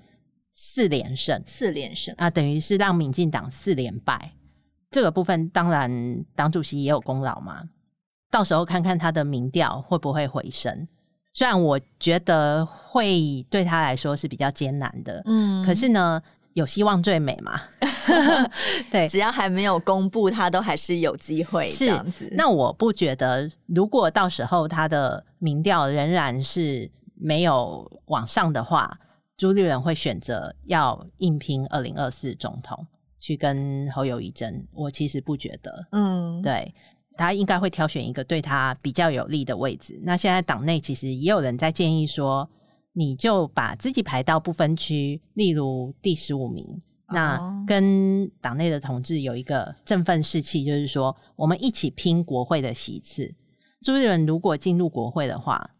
[0.53, 4.31] 嗯四连胜，四连胜啊，等于是让民进党四连败。
[4.91, 7.63] 这个部分当然党主席也有功劳嘛。
[8.29, 10.87] 到时候看看他的民调会不会回升。
[11.33, 16.21] 虽然我觉得会对他来说是比较艰难的，嗯，可是呢，
[16.53, 17.59] 有希望最美嘛。
[18.91, 22.29] 对，只要还没有公布，他都还是有机会这样子。
[22.31, 28.99] 那我不觉得，如果到时候他的民调仍然是没有往上的话。
[29.35, 32.85] 朱立伦会选择要硬拼二零二四总统，
[33.19, 34.65] 去跟侯友谊争。
[34.71, 36.73] 我其实不觉得，嗯，对，
[37.17, 39.99] 他应该会挑选一个对他比较有利的位置。
[40.03, 42.47] 那现在党内其实也有人在建议说，
[42.93, 53.33] 你就把自己排到不分区，例如第十五名，那跟党内的同志有一个振奋士气，就是说我们一起拼国会的席次。
[53.81, 55.71] 朱立伦如果进入国会的话，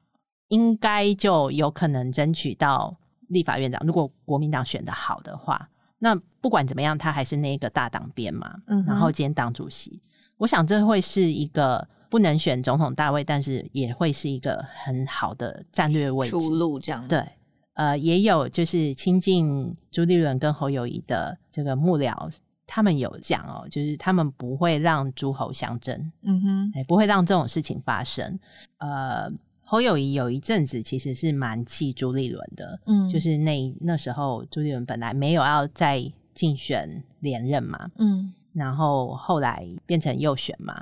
[0.47, 2.97] 应该就有可能争取到。
[3.34, 5.67] 立法院长，如果国民党选得好的话，
[6.00, 8.56] 那不管怎么样，他还是那个大党鞭嘛。
[8.67, 10.02] 嗯，然后兼党主席，
[10.38, 16.80] 我想这会是一个不能选总统大位，但是也会是一个很好的战略位置出路。
[16.80, 17.26] 这样对，
[17.74, 22.32] 呃，也有就是亲近朱立伦跟侯友宜的这个幕僚，
[22.67, 28.39] 他们有讲哦，就是他们不会让诸侯相争，嗯哼，也不会让这种事情发生，
[28.78, 29.32] 呃。
[29.73, 35.99] 侯友谊有一阵子其实是蛮气朱立伦的，嗯，就是那那时候朱立伦本来没有要再
[36.31, 40.79] 竞选连任嘛，嗯，然后后来变成右选嘛，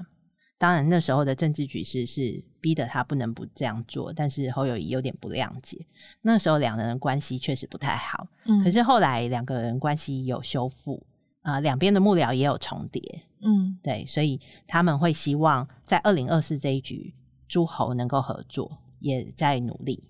[0.58, 5.78] 当然那时候的政治局势是逼得他不能不这样做，但是侯友谊有点不谅解，
[6.22, 11.02] 那时候两个人关系确实不太好，嗯，可是后来两个人关系有修复，
[11.44, 13.02] 啊、呃，两边的幕僚也有重叠，
[13.42, 17.16] 嗯，对，所以他们会希望在二零二四这一局。
[17.52, 20.02] 诸侯能够合作，也在努力。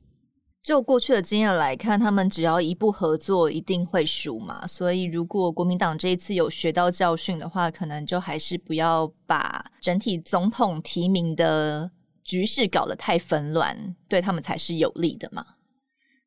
[0.62, 4.68] 就过去的经验来看，他们只要一不合作，一定会输嘛。
[4.68, 11.90] 所以，如果国民党这一次有学到教训的话，可能就还是不要把整体总统提名的
[12.24, 15.44] 局势搞得太纷乱，对他们才是有利的嘛。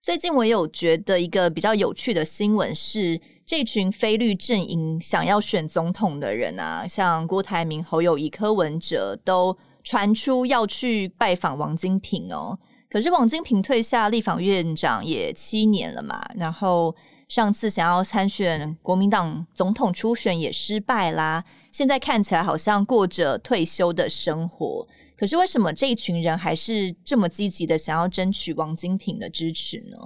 [0.03, 9.57] 最近我有觉得一个比较有趣的新闻是，这群非绿阵营想要选总统的人啊，像郭台铭、侯友宜、柯文哲都。
[9.85, 12.59] 传出要去拜访王金平哦，
[12.91, 16.97] 可是王金平退下立法院长也七年了嘛，然后
[17.29, 24.89] 上次想要参选国民党总统初选也失败啦，现在看起来好像过着退休的生活。
[25.17, 29.99] 可是为什么这一群人还是这么积极的想要争取王金平的支持呢？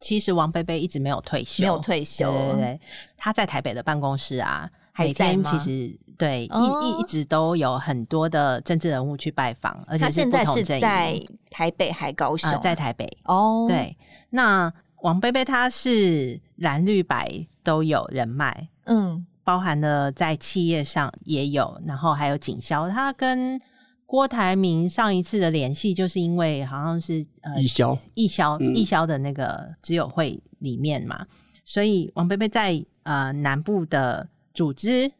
[0.00, 2.80] 其实王贝贝一直没有退休，没有退休，对对对，
[3.16, 4.70] 他在台北的办公室啊。
[4.98, 10.44] 每天其实对、哦、一一直都有很多的政治人物去拜访，而且是不同阵营。
[10.44, 12.50] 他现在是在台北还高雄？
[12.50, 13.66] 呃、在台北哦。
[13.68, 13.96] 对，
[14.30, 23.60] 那王贝贝他是蓝绿白都有人脉，嗯，包含了在企业上也有，然后还有警消，他跟。
[24.04, 31.24] 郭台铭上一次的联系，就是因为好像是呃义消义消义消的那个执友会里面嘛，
[31.64, 35.10] 所以王贝贝在呃南部的组织，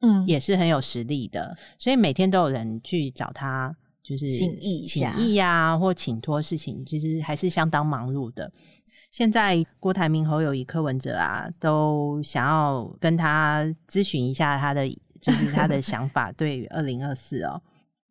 [0.00, 8.50] 嗯，也是很有实力的，所以每天都有人去找他，就是请意请意呀，或请托事情，其实还是相当忙碌的。
[9.10, 14.86] 现在郭台铭、侯友谊、柯文哲啊，都想要跟他咨询一下他的，
[15.20, 17.60] 就是他的想法， 对于二零二四哦。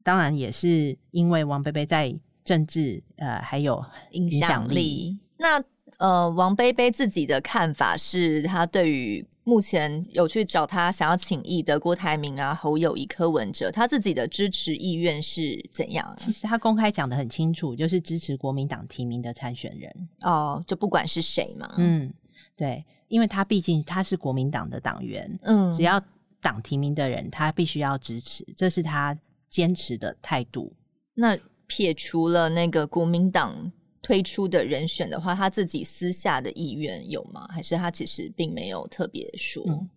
[0.04, 4.76] 当然也是因为王贝贝在政治呃还有影响力。
[4.76, 5.62] 力那
[5.98, 16.14] 呃，王贝贝自己的看法是他对于目前有去找他想要请益的郭台铭啊、侯友宜、柯文哲，他自己的支持意愿是怎样？
[16.18, 21.74] 其实他公开讲的很清楚，就是支持国民党提名的参选人哦，就不管是谁嘛。
[21.78, 22.14] 嗯，
[22.58, 26.00] 对，因为他毕竟他是国民党的党员，嗯，只要
[26.42, 29.18] 党提名的人，他必须要支持，这是他。
[29.50, 30.74] 坚持的态度。
[31.14, 31.36] 那
[31.68, 37.48] 撇除了那个国民党推出的人选的话，他自己私下的意愿有吗？
[37.52, 39.64] 还是他其实并没有特别说？
[39.68, 39.90] 嗯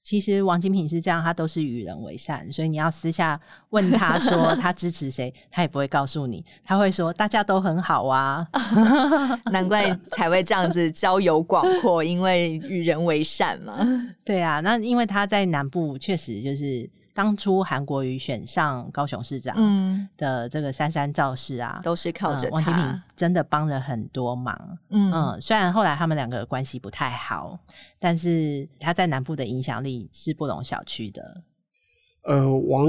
[0.00, 3.38] 其实王金平是这样，他都是与人为善，所以你要私下
[3.70, 8.46] 问他说 他支持谁，他也不会告诉你，他会说大家都很好啊
[9.52, 13.86] 难怪才会这样子交友广阔，因为与人为善嘛。
[14.24, 16.88] 对啊，那因为他在南部确实就是。
[17.18, 22.54] 当初韩国瑜选上高雄市长的这个三山造势啊，都是靠着他。
[22.54, 24.56] 王金平真的帮了很多忙。
[24.90, 27.58] 嗯嗯，虽然后来他们两个关系不太好，
[27.98, 31.42] 但是他在南部的影响力是不容小觑的。
[32.22, 32.86] 呃，王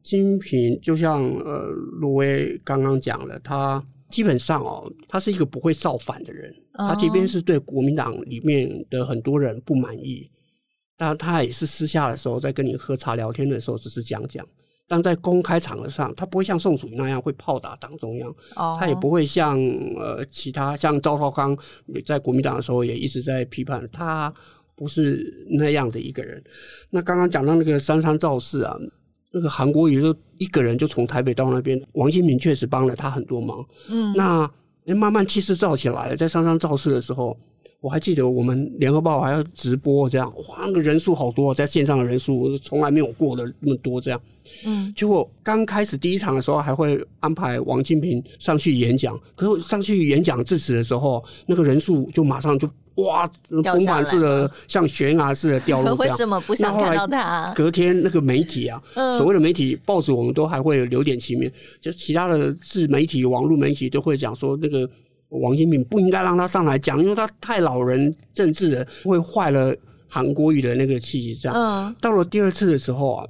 [0.00, 1.66] 金平就像呃
[2.00, 6.54] 罗威刚刚讲了，他基本上哦，他是一个不会造反的人。
[6.74, 10.30] 哦、他即便是对国民党里面的很多人不满意。
[11.02, 14.44] 那他也是私下的时候，在跟你喝茶聊天的时候，只是讲讲；
[14.86, 18.32] 但在公开场合上，他不会像宋楚瑜那样会炮打党中央。
[18.54, 19.58] 哦，他也不会像
[19.96, 21.58] 呃其他像赵少康
[22.06, 24.32] 在国民党的时候也一直在批判他，
[24.76, 26.40] 不是那样的一个人。
[26.88, 28.76] 那刚刚讲到那个三山造势啊，
[29.32, 33.66] 那个韩国瑜就一个人就从台北到那边，王金平确实帮了他很多忙。
[33.88, 34.48] 嗯，那
[34.94, 37.36] 慢慢气势造起来了，在三山造势的时候。
[37.82, 44.20] 我还记得我们联合报还要直播这样，哇，那个人数好多，在线上的人数从来没有过的那么多这样。
[44.64, 55.92] 嗯，结果刚开始第一场的时候还会安排王金平上去演讲，可是上去演讲致辞的时候，那个人数就马上就哇，崩盘似的，像悬崖似的掉落。
[55.98, 57.52] 为什么不想看到他？
[57.52, 64.88] 隔天那个媒体啊，嗯、所谓的媒体报纸，我们都还会留点情面，就其他的自媒体、网络媒体都会讲说那个。
[65.40, 69.74] 王金平不应该让他上台讲，因为他太老人政治了，会坏了
[70.08, 71.34] 韩国语的那个气息。
[71.34, 73.26] 这样，嗯，到了第二次的时候啊，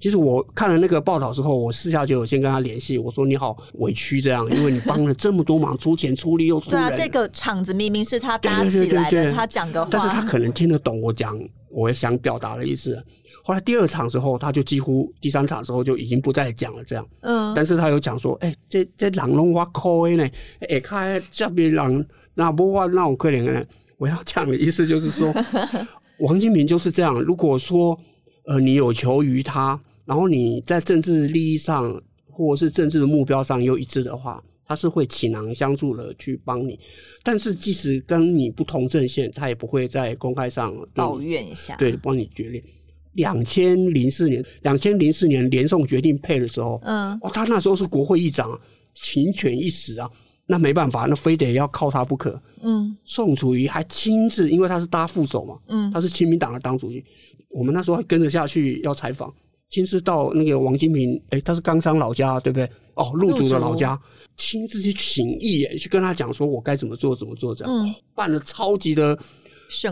[0.00, 6.80] 其实我看了那个报道之后，我私下就有先跟他联系，我说你好委屈这样，因为你帮了这么多忙，出钱出力又出人。
[6.80, 11.38] 对啊，这个场子明明是他搭起来的，对对对对对，他讲的话，但是他可能听得懂我讲，
[11.70, 13.02] 我想表达的意思。
[13.42, 17.06] 后来第二场之后，他就几乎第三场之后就已经不再讲了，这样。
[17.22, 17.52] 嗯。
[17.54, 20.24] 但是他有讲说，哎、欸，这这人拢我扣的呢，
[20.60, 23.64] 哎、欸，看这边人那不话那我可怜呢。
[23.96, 25.34] 我要讲的意思就是说，
[26.20, 27.20] 王金平就是这样。
[27.20, 27.98] 如果说
[28.44, 36.80] 呃你有求于他，然后你在政治利益上或者是政治的目标上又一致的话，他是会倾囊相助的去帮你。
[37.22, 42.64] 但是即使跟你不同阵线，他也不会在公开上抱怨一下，对，帮你决裂。
[43.12, 48.58] 两千零四年，两千零四年连宋决定配的时候，嗯，哦，他那时候是国会议长，
[48.94, 50.10] 情权一时啊，
[50.46, 52.40] 那没办法，那非得要靠他不可。
[52.62, 57.04] 嗯，宋楚瑜还亲自，因为他是搭副手嘛，嗯，他是亲民党的党主席，
[57.50, 59.34] 我们那时候还跟着下去要采访，
[59.70, 62.68] 亲自到那个王金平，哎、欸、他是冈山老家，对不对？
[62.94, 63.98] 哦，路竹的老家，
[64.36, 69.18] 亲自去请益，去跟他讲说我该怎么做，怎么做这样，嗯，办了超级的。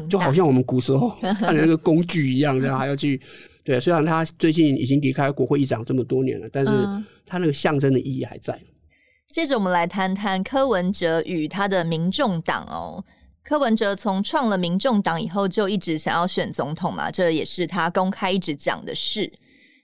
[0.09, 3.21] 就好像我们古时候 看的那个工具一样，这样 还要去。
[3.63, 6.73] 对，虽然他最近已经离开国会议长这么多年了，但是
[7.27, 8.59] 他那个象征的意义还在。
[9.33, 13.05] 接着我们来谈谈柯文哲与他的民众党哦。
[13.45, 19.31] 柯文哲从创了民众党以后，就一直想要选总统嘛，这也是他公开一直讲的事。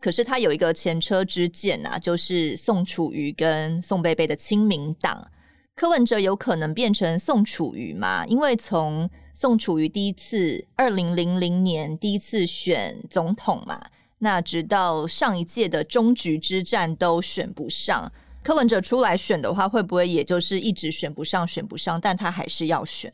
[0.03, 5.30] 可是他有一个前车之鉴啊，就是宋楚瑜跟宋贝贝的亲民党。
[5.74, 8.26] 柯文哲有可能变成宋楚瑜吗？
[8.26, 13.80] 因为从宋楚瑜第一次二零零零年第一次选总统嘛，
[14.18, 18.12] 那直到上一届的终局之战都选不上。
[18.42, 22.00] 柯文哲出来选的话，会不会也就是一直选不上、选不上？
[22.00, 23.12] 但他还是要选。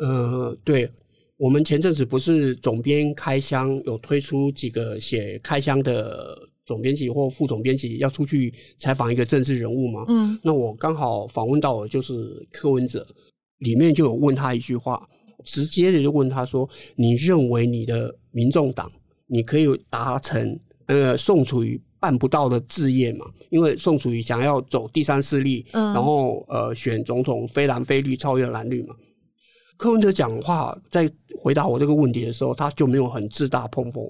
[0.00, 0.92] 呃，对，
[1.38, 6.36] 我们前阵子不是总编开箱有推出几个写开箱的
[6.66, 10.04] 总编辑或副总编辑要出去采访一个政治人物吗？
[10.08, 13.06] 嗯，那我刚好访问到的就是柯文哲，
[13.58, 15.08] 里面就有问他一句话，
[15.44, 18.90] 直接的就问他说：“你认为你的民众党，
[19.28, 28.94] 你可以达成呃宋楚瑜？”办不到的志业嘛，因为宋楚瑜想要走第三势力，嗯，然后呃选总统非蓝非绿超越蓝绿嘛。
[29.78, 34.04] 柯文哲讲话在回答我这个问题的时候，他就没有很自大膨风。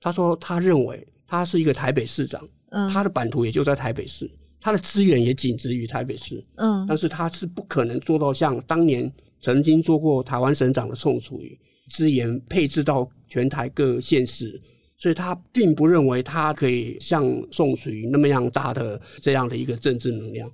[0.00, 4.28] 他说他认为他是一个台北市长，嗯，他的版图也就在台北市，
[4.60, 11.56] 他的资源也仅止于台北市，嗯，但是他是不可能做到像当年曾经做过台湾省长的宋楚瑜，
[11.90, 14.60] 资源配置到全台各县市。
[15.02, 20.46] 所以他并不认为他可以像宋楚瑜那么样大的这样的一个政治能量，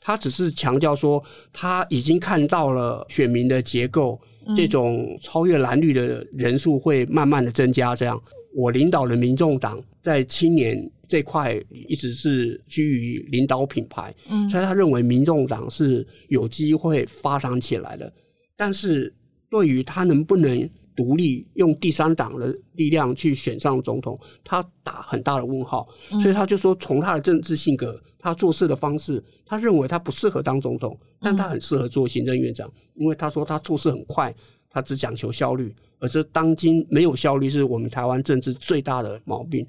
[0.00, 1.22] 他只是强调说
[1.52, 4.20] 他已经看到了选民的结构，
[4.56, 7.94] 这种超越蓝绿的人数会慢慢的增加。
[7.96, 8.20] 这样，
[8.54, 11.58] 我领导的民众党在青年这块
[11.88, 18.12] 一直是居于领导品牌，嗯，所以他认为民众党是有机会发展起来的。
[18.56, 19.12] 但是
[19.50, 25.88] 对于他能不能独立用第三党的力量去选上总统，他打很大的问号，
[26.22, 34.34] 所以他就说，从他的政治性格，他做事的方式，他认为他不适合当总统，但他很适合做行政院长，因为他说他做事很快，
[34.70, 39.66] 他只讲求效率，而这当今没有效率是我们台湾政治最大的毛病。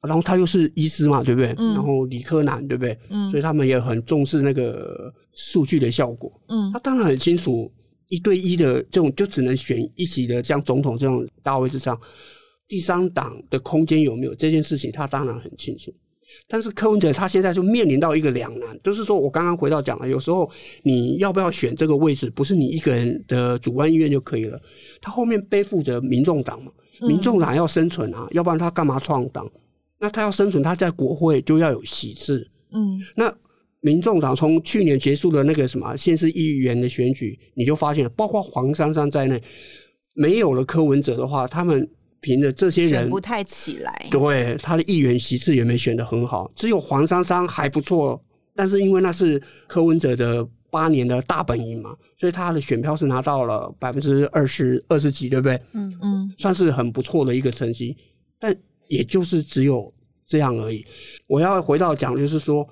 [0.00, 1.48] 然后他又是医师嘛，对不对？
[1.56, 2.96] 然后理科男，对不对？
[3.32, 6.32] 所以他们也很重视那个数据的效果。
[6.46, 7.68] 嗯他当然很清楚。
[8.08, 11.98] 一对一的这种就只能选一席的，像总统这种大位置上，
[12.66, 15.92] 第三党的空间有没有这件事情，他当然很清楚。
[16.46, 20.50] 但是柯文哲他现在就面临到一个两难，就是说我刚刚回到讲了，有时候
[20.82, 24.60] 你要不要选这个位置，不是你一个人的主观意愿就可以了。
[25.00, 29.50] 他后面背负着民众党嘛，民众党要生存啊，要不然他干嘛创党？
[29.98, 32.48] 那他要生存，他在国会就要有席次。
[32.72, 33.34] 嗯，那。
[33.80, 39.40] 民众党从去年结束的那个什么县市议员的选举，你就发现了，包括黄珊珊在内，
[40.14, 41.88] 没有了柯文哲的话，他们
[42.20, 44.06] 凭着这些人选不太起来。
[44.10, 48.20] 对，他的议员席次也没选得很好，只有黄珊珊还不错，
[48.52, 55.54] 但是因为那是柯文哲的八年的大本营嘛，所以他的选票是拿到了百分之二十二十几，对不对？
[55.74, 57.96] 嗯嗯，算是很不错的一个成绩，
[58.40, 58.52] 但
[58.88, 59.94] 也就是只有
[60.26, 60.84] 这样而已。
[61.28, 62.68] 我要回到讲，就是说。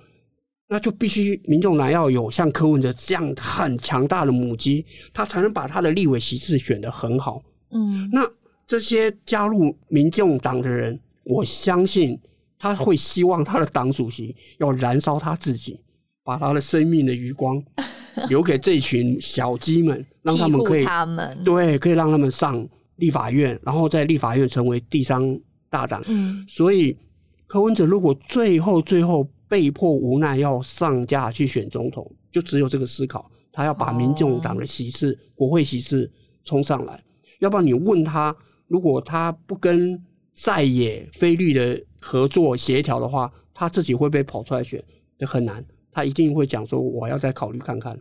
[0.68, 7.40] 那就必须民众党要有像柯文哲这样很强大的母鸡，他才能把他的立委席次选得很好。
[7.70, 8.28] 嗯，那
[8.66, 12.18] 这些加入民众党的人，我相信
[12.58, 15.78] 他会希望他的党主席要燃烧他自己，
[16.24, 17.62] 把他的生命的余光
[18.28, 25.22] 留给这群小鸡们，让他们可以他们对，可以让他们上立法院，然后在立法院成为第三
[25.70, 26.02] 大党。
[26.08, 26.98] 嗯，所以
[27.46, 29.24] 柯文哲如果最后最后。
[29.48, 33.30] 被迫无奈要上架去选总统，就只有这个思考。
[33.52, 36.10] 他要把民众党的席次、国会席次
[36.44, 37.02] 冲上来，
[37.38, 38.36] 要不然你问他，
[38.66, 39.98] 如果他不跟
[40.38, 44.84] 在野非绿的合作协调的话，他自己会被跑出来选，
[45.18, 45.64] 这很难。
[45.90, 47.98] 他一定会讲说：“我要再考虑看看。”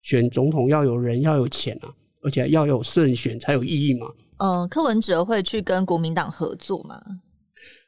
[0.00, 1.92] 选总统要有人，要有钱啊，
[2.22, 4.06] 而且要有胜选才有意义嘛。
[4.38, 6.98] 嗯，柯文哲会去跟国民党合作吗？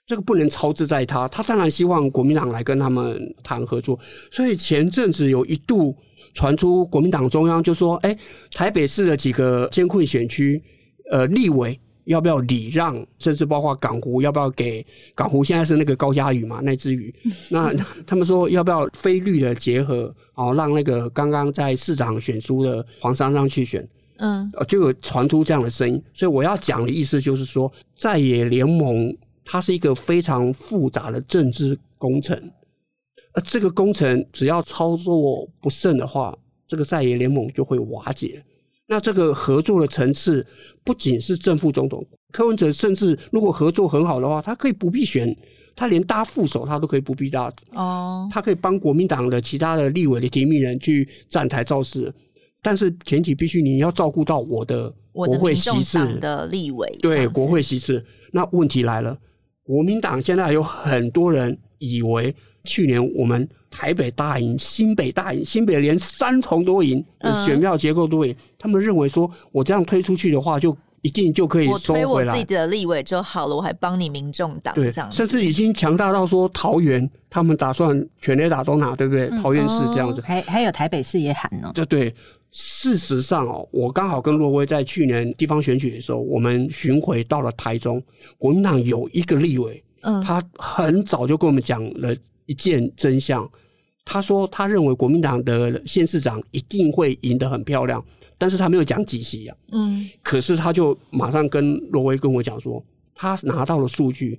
[0.07, 3.99] 这个不能操之在他，他当然希望国民党来跟他们谈合作。
[4.31, 5.97] 所以前阵子有一度
[6.35, 8.15] 传出国民党中央就说：“哎，
[8.53, 10.63] 台北市的几个艰困选区，
[11.11, 13.03] 呃，立委要不要礼让？
[13.19, 14.85] 甚至包括港湖，要不要给
[15.15, 15.43] 港湖？
[15.43, 17.15] 现在是那个高嘉瑜嘛，那只鱼。
[17.51, 17.73] 那
[18.07, 20.15] 他们说要不要非绿的结合？
[20.35, 23.89] 哦，让那个刚刚在市长选输的黄珊珊去选。
[24.19, 26.03] 嗯，就有传出这样的声音。
[26.13, 29.17] 所以我要讲的意思就是说，在野联盟。
[29.45, 32.37] 它是一个非常复杂的政治工程，
[33.33, 36.37] 而这个工程只要操作不慎的话，
[36.67, 38.43] 这个在野联盟就会瓦解。
[38.87, 40.47] 那这个合作的层次
[40.83, 45.35] 不仅是正副总统柯文哲，甚至如果合作很好的话，他可以不必选，
[45.75, 47.53] 他连搭副手他都可以不必搭。
[47.73, 52.13] 哦，他可以帮国民党的其他的立委的提名人去站台造势，
[52.63, 58.05] 但是前提必须你要照顾到我的国会席次的，的立委，对国会席次。
[58.33, 59.19] 那问题来了。
[59.65, 62.35] 国民党现在有很多人以为
[62.65, 67.05] 去年我们台北大赢，新北大赢，新北连三重都赢，
[67.45, 70.77] 选票结构都赢，他们认为说我这样推出去的话就。
[71.05, 72.07] 一定就可以收回来。
[72.07, 79.29] 我推我自己的立委就好了，我还帮你民众党这样，甚至已经强大到说桃园他们打算全力打都拿，对不对？
[79.31, 81.71] 嗯、桃园市这样子，还还有台北市也喊呢。
[81.75, 82.15] 对对，
[82.57, 88.01] 事实上哦，我刚好跟洛威在去年地方选举的时候，我们巡回到了台中，
[88.39, 92.15] 国民党有一个立委，嗯，他很早就跟我们讲了
[92.47, 93.51] 一件真相，
[94.05, 98.03] 他说他认为国民党的县市长一定会赢得很漂亮。
[98.39, 102.85] 但是他没有讲几席啊，嗯，可是他就马上跟罗威跟我讲说，
[103.15, 104.39] 他拿到了数据，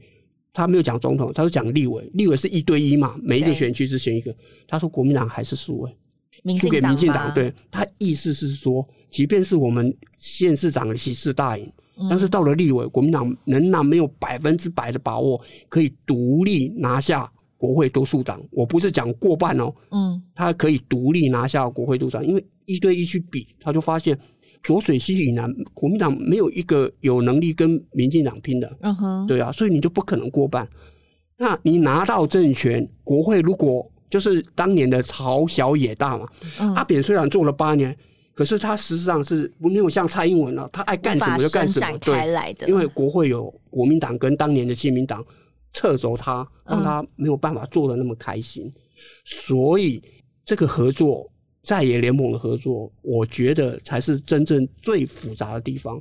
[0.53, 4.35] 他没有讲总统，他是讲立委，立委是一对一嘛，每一个选区只选一个，
[4.67, 5.87] 他说国民党还是输
[6.53, 11.71] 位，输给民进党，对，他意思是说，即便是我们县市长的席次大赢，
[12.09, 15.39] 但是到了立委，国民党仍然没有百分之百的把握
[15.69, 22.45] 可以独立拿下国会多数党，我不是讲过半哦，嗯，他可以独立拿下国会多数党，因为。
[22.67, 24.17] 一对一去比，他就发现
[24.63, 30.67] 浊水溪以南国民党没有一个有能力跟民进党拼的，嗯哼，对啊，所以你就不可能过半。
[31.37, 36.27] 那你拿到政权，国会如果就是当年的朝小野大嘛，
[36.59, 37.95] 嗯、阿扁虽然做了八年，
[38.33, 45.23] 可是他实际上是没有像蔡英文了，他爱干什么就干什么，对，因为国会有国民党跟当年的亲民党
[45.73, 48.73] 掣肘他，让他没有办法做的那么开心，嗯、
[49.25, 50.01] 所以
[50.45, 51.29] 这个合作。
[51.65, 55.99] 在野联盟的合作，我觉得才是真正最复杂的地方。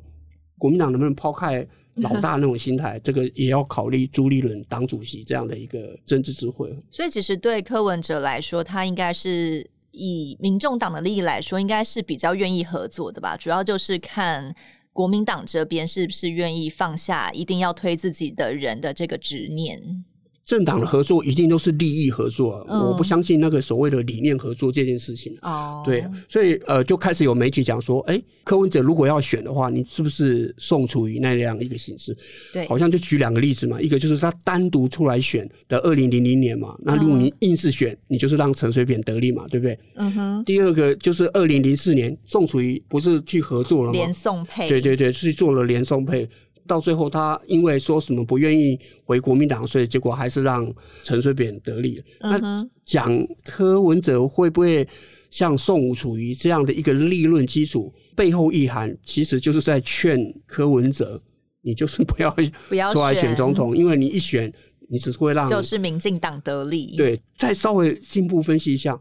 [0.58, 1.66] 国民党能不能抛开
[1.96, 6.68] 老大那种心态，这个也要考虑朱立伦党主席这样的一个政治智慧。
[6.90, 13.36] 所以，其实对柯文哲来说，他应该是以民众党的利益来说，应该是比较愿意合作的吧。
[13.36, 14.54] 主要就是看
[14.92, 20.04] 国民党这边是不是愿意放下一定要推自己的人的这个执念。
[20.44, 25.34] 政党的合作一定都是利益合作，嗯、我不相信那个所谓的理念合作这件事情。
[25.40, 32.14] 哦，对，所以呃，就开始有媒体讲说，哎，柯文哲如果要选的话，你是不是宋楚瑜那样一个形式？
[32.52, 39.78] 对，好像就举两个例子嘛，一个就是他单独出来选的二零零零年嘛，那如果你硬是选，你就是让陈水扁得利嘛，对不对？
[39.94, 40.44] 嗯哼。
[40.44, 43.92] 第二个就是二零零四年，宋楚瑜不是去合作了吗？
[43.92, 44.68] 连宋配。
[44.68, 46.28] 对对对，是做了连宋配。
[46.66, 52.04] 到最后，他因为说什么不愿意回国民党，所以结果还是让陈水扁得利了。
[52.20, 54.86] 嗯、那讲柯文哲会不会
[55.30, 61.20] 像宋楚瑜这样的一个立论基础，背后意涵其实就是在劝柯文哲，
[61.60, 62.30] 你就是不要
[62.68, 64.52] 不要出来选总统，因为你一选，
[64.88, 66.96] 你只是会让就是民进党得利。
[66.96, 68.98] 对，再稍微进一步分析一下，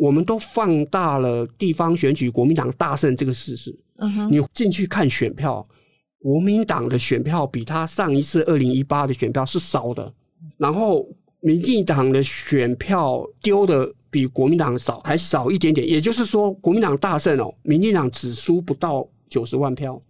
[0.00, 3.72] 我们都放大了地方选举国民党大胜这个事实。
[3.98, 5.64] 嗯哼，你进去看选票。
[6.24, 10.10] 国民党的选票比他上一次二零一八的选票是少的，
[10.56, 11.06] 然后
[11.40, 15.86] 民进党的选票丢的比国民党少，还少一点点。
[15.86, 20.00] 也就是说，国民党大胜哦，民进党只输不到九十万票。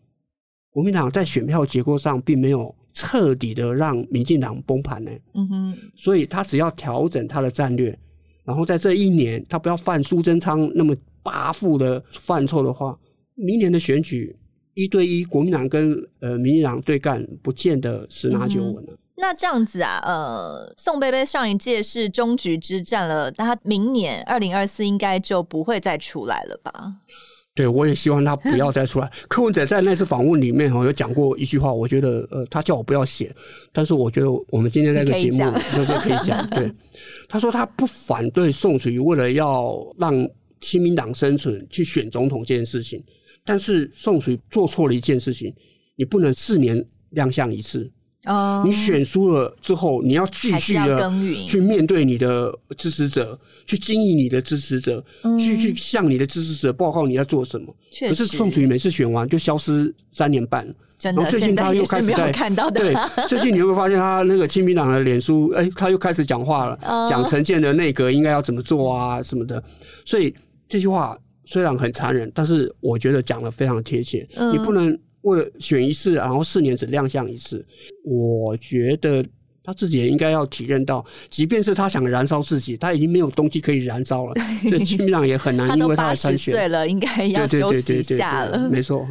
[0.71, 5.11] 国民党在选票结构上并没有彻底的让民进党崩盘呢。
[5.33, 7.99] 嗯哼，所以他只要调整他的战略，
[8.45, 10.95] 然后在这一年他不要犯苏贞昌那么
[11.25, 12.97] 跋扈的犯错的话，
[13.35, 14.37] 明年的选举。
[14.75, 18.93] 一对一，国民党跟呃民进党对干，不见得十拿九稳了。
[18.93, 18.99] 嗯。
[19.17, 26.73] 那这样子啊，呃，宋贝贝上一届是终局之战了，那他明年二零二四应该就不会再出来了吧？
[27.55, 29.09] 对，我也希望他不要再出来。
[29.29, 33.33] 柯文哲在那次访问里面哦，有讲过一句话，我觉得呃，他叫我不要写，
[33.73, 35.39] 但是我觉得我们今天这个节目
[35.77, 36.45] 就是可以讲。
[36.51, 36.69] 对，
[37.31, 40.13] 他说他不反对宋楚瑜为了要让
[40.61, 43.01] 亲民党生存去选总统这件事情。
[43.45, 45.55] 但是宋楚瑜做错了一件事情，
[45.97, 47.91] 你不能四年亮相一次。
[48.25, 51.13] 哦，你选输了之后，你要继续的
[51.47, 57.67] 去面对你的支持者，去经营你的支持者，嗯、去去向你的支持者报告你要做什么。
[58.01, 60.67] 可是宋楚瑜每次选完就消失三年半，
[60.97, 61.21] 真的。
[61.21, 62.81] 然后最近他又开始在看到的。
[62.81, 62.95] 对，
[63.29, 69.63] 最近你会发现他那个亲民党的脸书，哎，他又开始讲话了，讲陈建的内阁应该要怎么做啊什么的。
[70.07, 70.35] 所以
[70.67, 71.15] 这句话。
[71.47, 74.27] 虽然很残忍，但是我觉得讲的非常贴切。
[74.37, 77.65] 嗯、你不能为了选一次，然后四年只亮相一次。
[78.05, 79.25] 我觉得
[79.63, 84.35] 他自己也应该要体认到，即便是他想燃烧自己，他已经没有东西可以燃烧了。
[84.63, 88.69] 对所以基本上也很难，因为他八十岁了，应该要休息一下了。
[88.69, 89.07] 没错。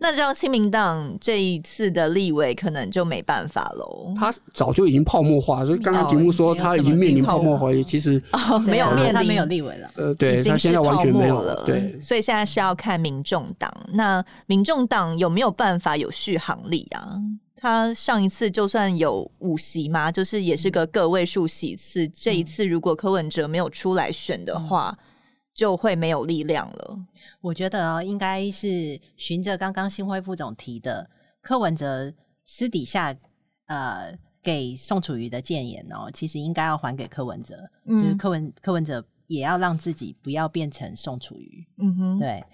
[0.00, 4.14] 那这样亲民党这一次的立委可能就没办法喽。
[4.18, 9.90] 他早就已经泡沫化，所以刚刚节目说他已经面临泡沫化，其实哦没有面临，他没有立委了。
[9.96, 11.62] 呃，对，他现在完全没有了。
[11.66, 13.72] 对，所以现在是要看民众党。
[13.92, 17.16] 那民众党有没有办法有续航力啊？
[17.58, 22.04] 他上一次就算有五席嘛，就是也是个个位数席次。
[22.04, 24.98] 嗯、这一次如果柯文哲没有出来选的话，嗯、
[25.56, 26.98] 就会没有力量了。
[27.40, 32.12] 我觉得哦，应该是循着刚刚新辉副总提的，柯文哲
[32.44, 33.12] 私底下
[33.66, 41.66] 呃给宋楚瑜的谏言哦，其实应该要还给柯文哲，嗯、就是柯文柯文哲也要让自己不要变成宋楚瑜。
[41.78, 42.44] 嗯哼，对，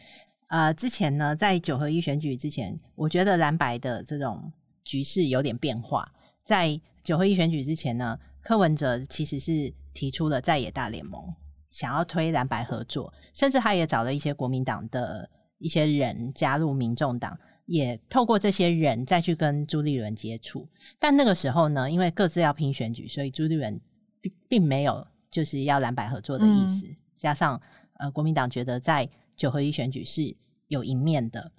[0.48, 4.50] 呃，之前呢，在九合一选举之前，我觉得蓝白的这种。
[4.84, 6.12] 局势有点变化，
[6.44, 11.32] 在九合一选举之前呢，柯文哲其实是提出了在野大联盟，
[11.72, 20.68] 想要推蓝白合作，甚至他也找了一些国民党的一些人加入民众党，也透过这些人再去跟朱立伦接触。
[21.00, 23.80] 但那个时候呢，因为各自要拼选举，所以朱立伦
[24.20, 26.86] 并并没有就是要蓝白合作的意思。
[26.86, 27.60] 嗯、加上
[27.94, 30.36] 呃，国民党觉得在九合一选举是
[30.68, 31.50] 有赢面的。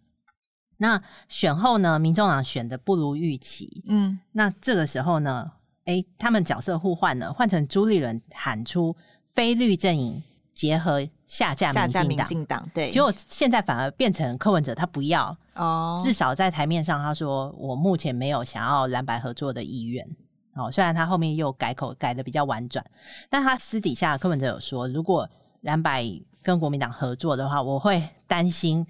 [0.77, 3.83] 那选后呢，民众党选的不如预期。
[3.87, 5.49] 嗯，那这个时候呢，
[5.85, 8.95] 哎、欸，他们角色互换了，换成朱立伦喊出
[9.33, 10.21] 非绿阵营
[10.53, 11.71] 结合下架
[12.03, 20.07] 民进党，对，结果现在反而变成柯文哲他不要哦，至少在台面上他说我目前没有想要蓝白合作的意愿。
[20.55, 22.85] 哦，虽然他后面又改口改的比较婉转，
[23.29, 25.27] 但他私底下柯文哲有说，如果
[25.61, 26.05] 蓝白
[26.43, 28.85] 跟国民党合作的话，我会担心。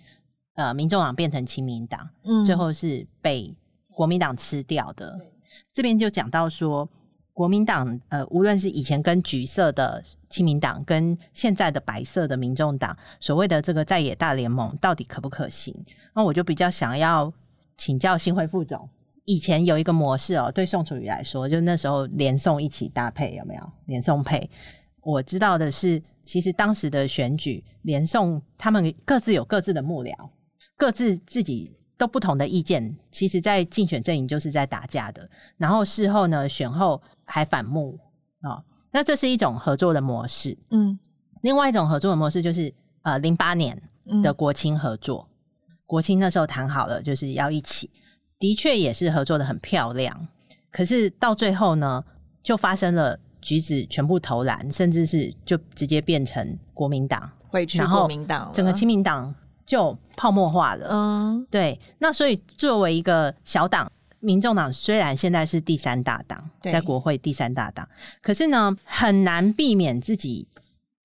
[0.56, 3.52] 呃，民众党变成亲民党，嗯，最后是被
[3.92, 5.18] 国民党吃掉的。
[5.18, 5.28] 对
[5.74, 6.88] 这边就讲到说，
[7.34, 15.76] 国民党呃，无论是以前跟橘色的亲民党，跟现在的白色的民众党，所谓的这个在野大联盟，到底可不可行？
[16.14, 17.34] 那我就比较想要
[17.76, 18.88] 请教新会副总，
[19.26, 23.72] 以前有一个模式哦，对宋楚瑜来说，就那时候连宋一起搭配有没有？
[23.88, 24.50] 连宋配，
[25.02, 30.14] 我知道的是，其实当时的选举连宋他们各自有各自的幕僚。
[30.76, 35.30] 各自自己都不同的意见，其实，在竞选阵营就是在打架的。
[35.56, 38.00] 然后事后呢，选后还反目
[38.42, 40.58] 啊、哦，那这是一种合作的模式。
[40.72, 40.98] 嗯，
[41.42, 43.82] 另外一种合作的模式就是呃，零八年
[44.22, 45.28] 的国青合作，
[45.68, 47.90] 嗯、国青那时候谈好了，就是要一起，
[48.40, 50.28] 的确也是合作的很漂亮。
[50.72, 52.04] 可是到最后呢，
[52.42, 59.34] 就发生了橘子全部投蓝，甚至是就直接变成国民党，回去国民党，整个亲民党。
[59.66, 61.80] 就泡沫化了，嗯，对。
[61.98, 63.90] 那所以作为一个小党，
[64.24, 67.88] 民众党虽然现在是第三大党，在国会第三大党，
[68.22, 70.48] 可是呢，很难避免自己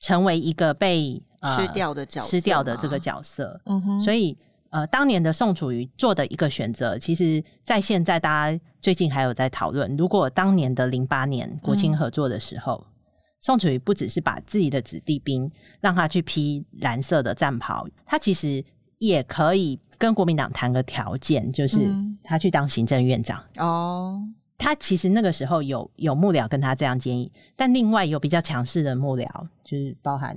[0.01, 3.61] 成为一个被、呃、吃掉的角色，吃掉的这个角色。
[3.67, 4.01] 嗯哼。
[4.01, 4.37] 所以，
[4.71, 12.83] 呃，当年的宋楚瑜做的一个选择，其实，在现在大家最近还有在讨论，如果当年的零八年国青合作的时候。
[12.87, 12.93] 嗯
[13.41, 15.49] 宋楚瑜不只是把自己的子弟兵
[15.81, 18.65] 让他去披蓝色的战袍，他其实
[18.99, 21.93] 也可以跟国民党谈个条件，就是
[22.23, 23.43] 他去当行政院长。
[23.57, 29.29] 哦、嗯，他其实那个时候有有幕僚跟他这样建议，但另外有比较强势的幕僚，
[29.65, 30.37] 就是包含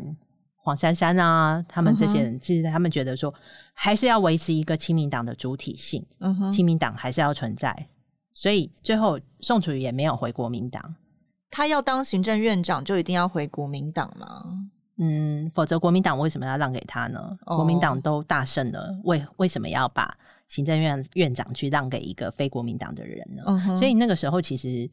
[0.55, 3.33] 黄珊珊啊，他们这些人，嗯、其实他们觉得说
[3.73, 6.05] 还是要维持一个亲民党的主体性，
[6.51, 7.87] 亲民党还是要存在，
[8.33, 10.95] 所以最后宋楚瑜也没有回国民党。
[11.49, 14.43] 他要当行政院长，就一定要回国民党吗？
[15.03, 17.19] 嗯，否则国民党为什么要让给他呢？
[17.47, 20.15] 哦、国民党都大胜了，为为什么要把
[20.47, 23.43] 行政院院长去让给一个非国民党的人呢？
[23.47, 24.89] 嗯、所以那个时候，其实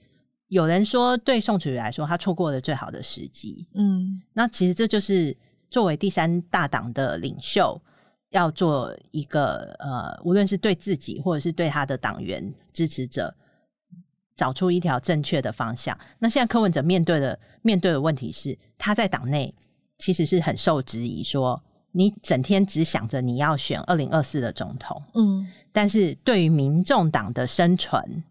[0.49, 3.69] 有人说，对宋楚瑜来说，他错过了最好的时机。
[3.75, 5.37] 嗯，那其实这就是
[5.71, 7.79] 作为第三大党的领袖，
[8.31, 13.35] 要做一个呃，无论是对自己，或者是对他的党员支持者。
[14.39, 15.99] 找出一条正确的方向。
[16.21, 19.53] 那现在柯文哲面对的面对的问题是，他在党内
[19.99, 28.25] 其实是很受质疑，说你整天只想着你要选二零二四的总统，嗯，但是对于民众党的生存，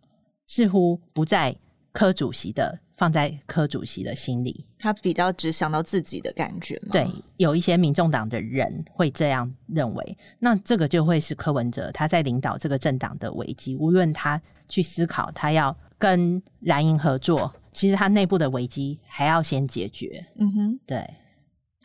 [0.48, 1.56] 似乎不在
[1.92, 6.90] 柯主席的放在柯主席的心里，他比较只想到自己的感觉嘛。
[6.92, 7.08] 对，
[7.38, 13.76] 有一些民众党的人会这样认为，那这个就会是柯文哲他在领导这个政党的危机。
[13.76, 15.76] 无论他去思考，他要。
[16.00, 20.24] 跟蓝营合作，其实他内部的危机还要先解决。
[20.36, 21.10] 嗯哼，对。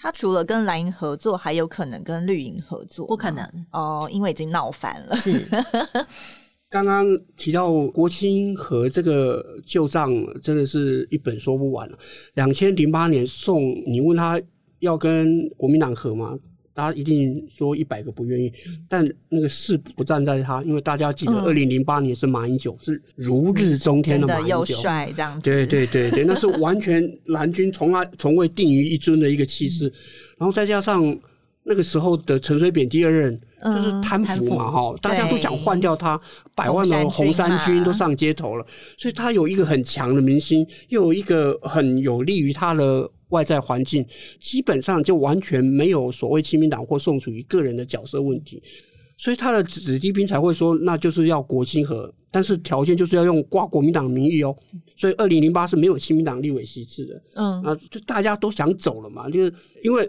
[0.02, 3.06] 他除了跟蓝营合作，还有可能跟绿营合作？
[3.06, 5.14] 不可能哦，因为已经闹翻了。
[5.14, 5.40] 是。
[6.68, 10.10] 刚刚提到国青和这个旧账，
[10.42, 11.96] 真的是一本说不完了。
[12.34, 14.40] 两千零八年宋，你问他
[14.80, 16.36] 要跟国民党合吗？
[16.74, 18.52] 大家一定说一百个不愿意，
[18.88, 25.42] 但那个势不站在他，因为大家记得二零零八年是马英九，是如日中天的马英九，又帅这样子。
[25.42, 29.84] 对对对对，那是完全蓝军从来从未定于一尊的一个气势，
[30.38, 31.14] 然后再加上
[31.62, 36.18] 那个时候的陈水扁第二任就是贪腐嘛哈，大家都想换掉他，
[36.54, 38.66] 百万的红衫军都上街头了，
[38.96, 43.10] 所以他有一个很强的明星，又有一个很有利于他的。
[43.32, 44.06] 外在环境
[44.38, 48.62] 基本上就完全没有所谓亲民党或宋楚瑜个人的角色问题，
[49.18, 54.56] 所以他的子弟兵才会说，那就是要国亲和，但是条件就是要用挂国民党名义哦。
[54.96, 59.52] 所以二零零八是没有亲民党立委席次的，嗯啊，就大家都想走了嘛，就是
[59.82, 60.08] 因为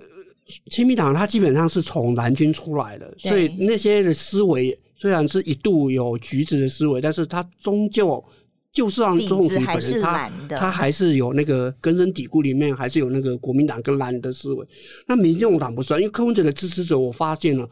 [0.69, 8.24] 亲民党他基本上是从蓝军出来的，所以那些的思维虽然是一度有橘子的思维，但是他终究。
[8.74, 14.67] 就是让总统本人他他还是有那个根深蒂固里面还是有那个国民党跟蓝的思维，
[15.07, 17.69] 那民众党不算，因为柯文哲的支持者我发现了，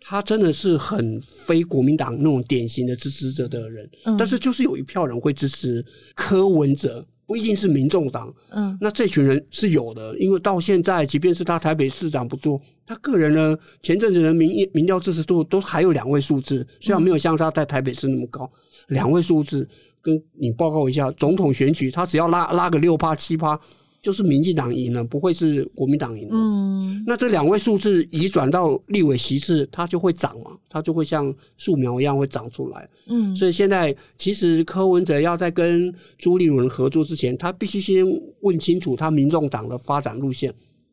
[0.00, 5.84] 他真的是很非国民党那种典型的支持者的人，嗯，但是就是有一票人会支持
[6.14, 18.48] 柯文哲，不一定是民众党，嗯，那这群人是有的，因为到现在即便是他台北市长不多，他个人呢前阵子的民民调支持度都还有两位数字，虽然没有像他在台北市那么高，
[18.86, 19.68] 两位数字。
[20.04, 23.58] 跟你报告一下，总统选举他只要拉拉个六趴七趴，
[24.02, 26.34] 就是民进党赢了，不会是国民党赢了。
[26.36, 32.86] 嗯，那这两位数字移转到立委席次，它就会涨嘛，它就会像树苗一样会长出来。
[33.06, 38.04] 嗯，所以现在其实柯文哲要在跟朱立伦合作之前，他必须先
[38.40, 40.52] 问清楚他民众党的发展路线，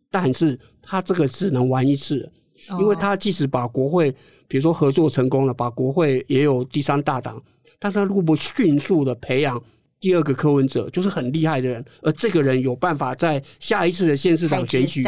[0.09, 2.31] 但是他这个只能玩一次，
[2.79, 4.09] 因为他即使把国会，
[4.47, 7.43] 比如说合作成功了，把国会也有第三大党。
[7.81, 9.61] 但他如果不迅速的培养
[9.99, 15.03] 第二个柯文哲，就是很厉害的人，而这个人有办法在下一次的县市长选举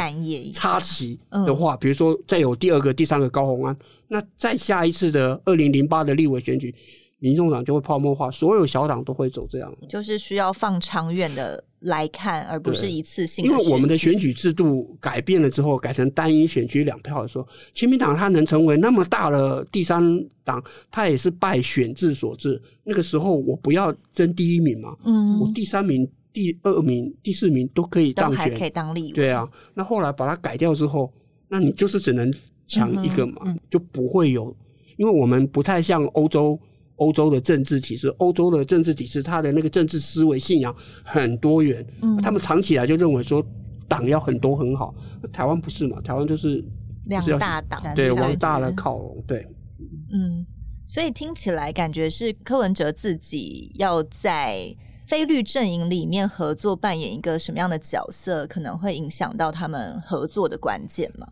[0.52, 6.74] 插旗的话，比如说再有第二个、第三个高鸿安，那再下一次的二零零八的立委选举。
[7.20, 13.52] 民众党就会泡沫化，所有小党都会走这样，就是需要放长远的来看，而不是一次性的。
[13.52, 20.04] 因为我们的选举制度改变了之后，改成单一选区两票的时候，亲民党它能成为那么大的第三
[20.44, 22.62] 党，它也是拜选制所致。
[22.84, 29.12] 那个时候我不要争第一名嘛，嗯，我第三名、第二名、第四名都可以当选，可以当立委。
[29.12, 31.12] 对啊，那后来把它改掉之后，
[31.48, 32.34] 那你就是只能
[32.68, 34.56] 抢一个嘛，嗯嗯，就不会有，
[34.98, 36.60] 因为我们不太像欧洲。
[36.98, 41.86] 欧洲的政治体制，欧洲的政治体制，它的那个政治思维信仰很多元。
[42.02, 43.46] 嗯，他们长期以来就认为说
[43.88, 44.94] 党要很多很好。
[45.32, 46.00] 台湾不是嘛？
[46.02, 46.64] 台湾就是
[47.06, 49.24] 两大党，对，往大了靠拢。
[49.28, 49.48] 对，
[50.12, 50.46] 嗯，
[50.86, 54.74] 所以听起来感觉是柯文哲自己要在
[55.06, 61.28] 非律阵营里面合作，扮演一个什么样的角色，可能会影响到他们合作的关键嘛？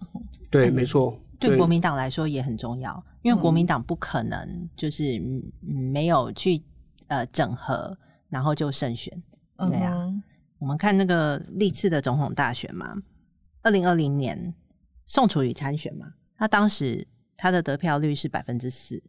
[0.49, 1.17] 对，没错。
[1.39, 5.21] 对国民党来说也很重要，因为国民党不可能就是
[5.59, 6.61] 没有去
[7.07, 7.97] 呃整合，
[8.29, 9.11] 然后就胜选。
[9.57, 10.23] 对啊，嗯、
[10.57, 12.95] 我们看那个历次的总统大选嘛，
[13.61, 14.53] 二零二零年
[15.05, 17.07] 宋楚瑜参选嘛，他当时
[17.37, 19.01] 他的得票率是百分之四，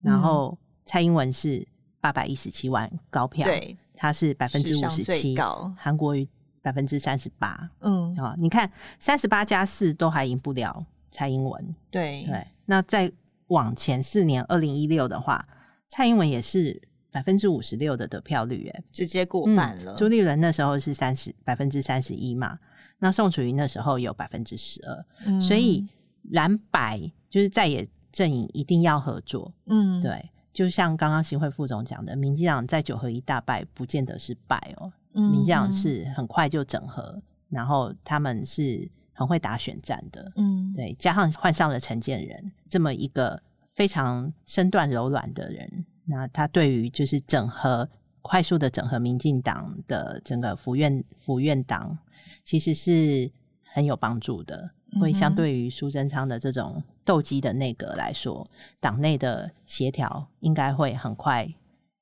[0.00, 1.66] 然后蔡英文是
[2.00, 5.36] 八百一十七万高票，对，他是百分之五十七，
[5.76, 6.28] 韩国瑜
[6.60, 7.70] 百分之三十八。
[7.80, 10.84] 嗯，啊，你看三十八加四都还赢不了。
[11.16, 13.08] 蔡英文对对，那再
[13.48, 15.46] 往前四年，二零一六的话，
[15.88, 16.80] 蔡英文也是
[17.10, 19.94] 百分之五十六的得票率，哎，直接过半了。
[19.94, 22.58] 嗯、朱立伦那时候是三十百分之三十一嘛，
[22.98, 25.86] 那宋楚瑜那时候有百分之十二，所以
[26.30, 29.52] 蓝白就是在野阵营一定要合作。
[29.66, 38.90] 嗯，对，就像刚刚新会副总讲的，民进党在九合一大败，不见得是败哦，嗯、民进党是很快就整合，然后他们是。
[39.14, 43.40] 很会打选战的，嗯，对，加上换上了陈建仁这么一个
[43.72, 47.88] 非常身段柔软的人，那他对于就是整合
[48.20, 51.96] 快速的整合民进党的整个府院府院党，
[52.44, 53.30] 其实是
[53.72, 54.72] 很有帮助的。
[55.00, 58.48] 会相对于苏贞昌的这种斗鸡的内阁来说，
[58.78, 61.52] 党内的协调应该会很快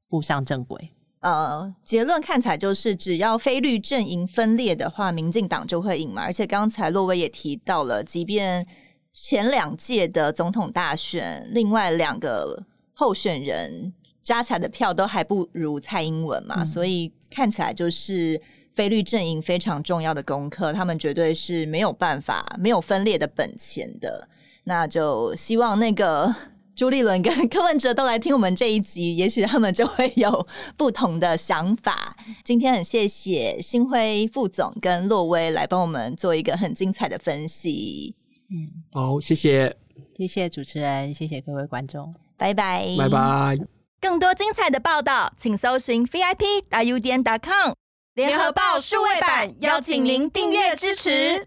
[0.08, 0.90] 步上正轨。
[1.22, 6.20] 呃，结论看起来就是，只要非绿阵营分裂的话，民进党就会赢嘛。
[6.20, 8.66] 而且刚才洛威也提到了，即便
[9.14, 12.60] 前两届的总统大选，另外两个
[12.92, 18.40] 候选人加起来的票都还不如蔡英文嘛，嗯、所以看起来就是
[18.74, 24.28] 非绿阵营非常重要的功课，他们绝对是没有办法没有分裂的本钱的。
[24.64, 26.34] 那就希望那个。
[26.74, 30.46] 朱立伦跟 柯文哲都来听我们这一集，也许他们就会有
[30.76, 32.16] 不同的想法。
[32.44, 38.14] 今天很谢谢新辉副总跟洛威来帮我们做一个很精彩的分析。
[38.50, 39.76] 嗯，好，谢谢，
[40.16, 43.58] 谢谢主持人，谢谢各位观众，拜拜，拜拜。
[44.00, 47.72] 更多精彩的报道，请搜寻 VIP 大 U 点 .com
[48.14, 51.46] 联合报数位版，邀请您订阅支持。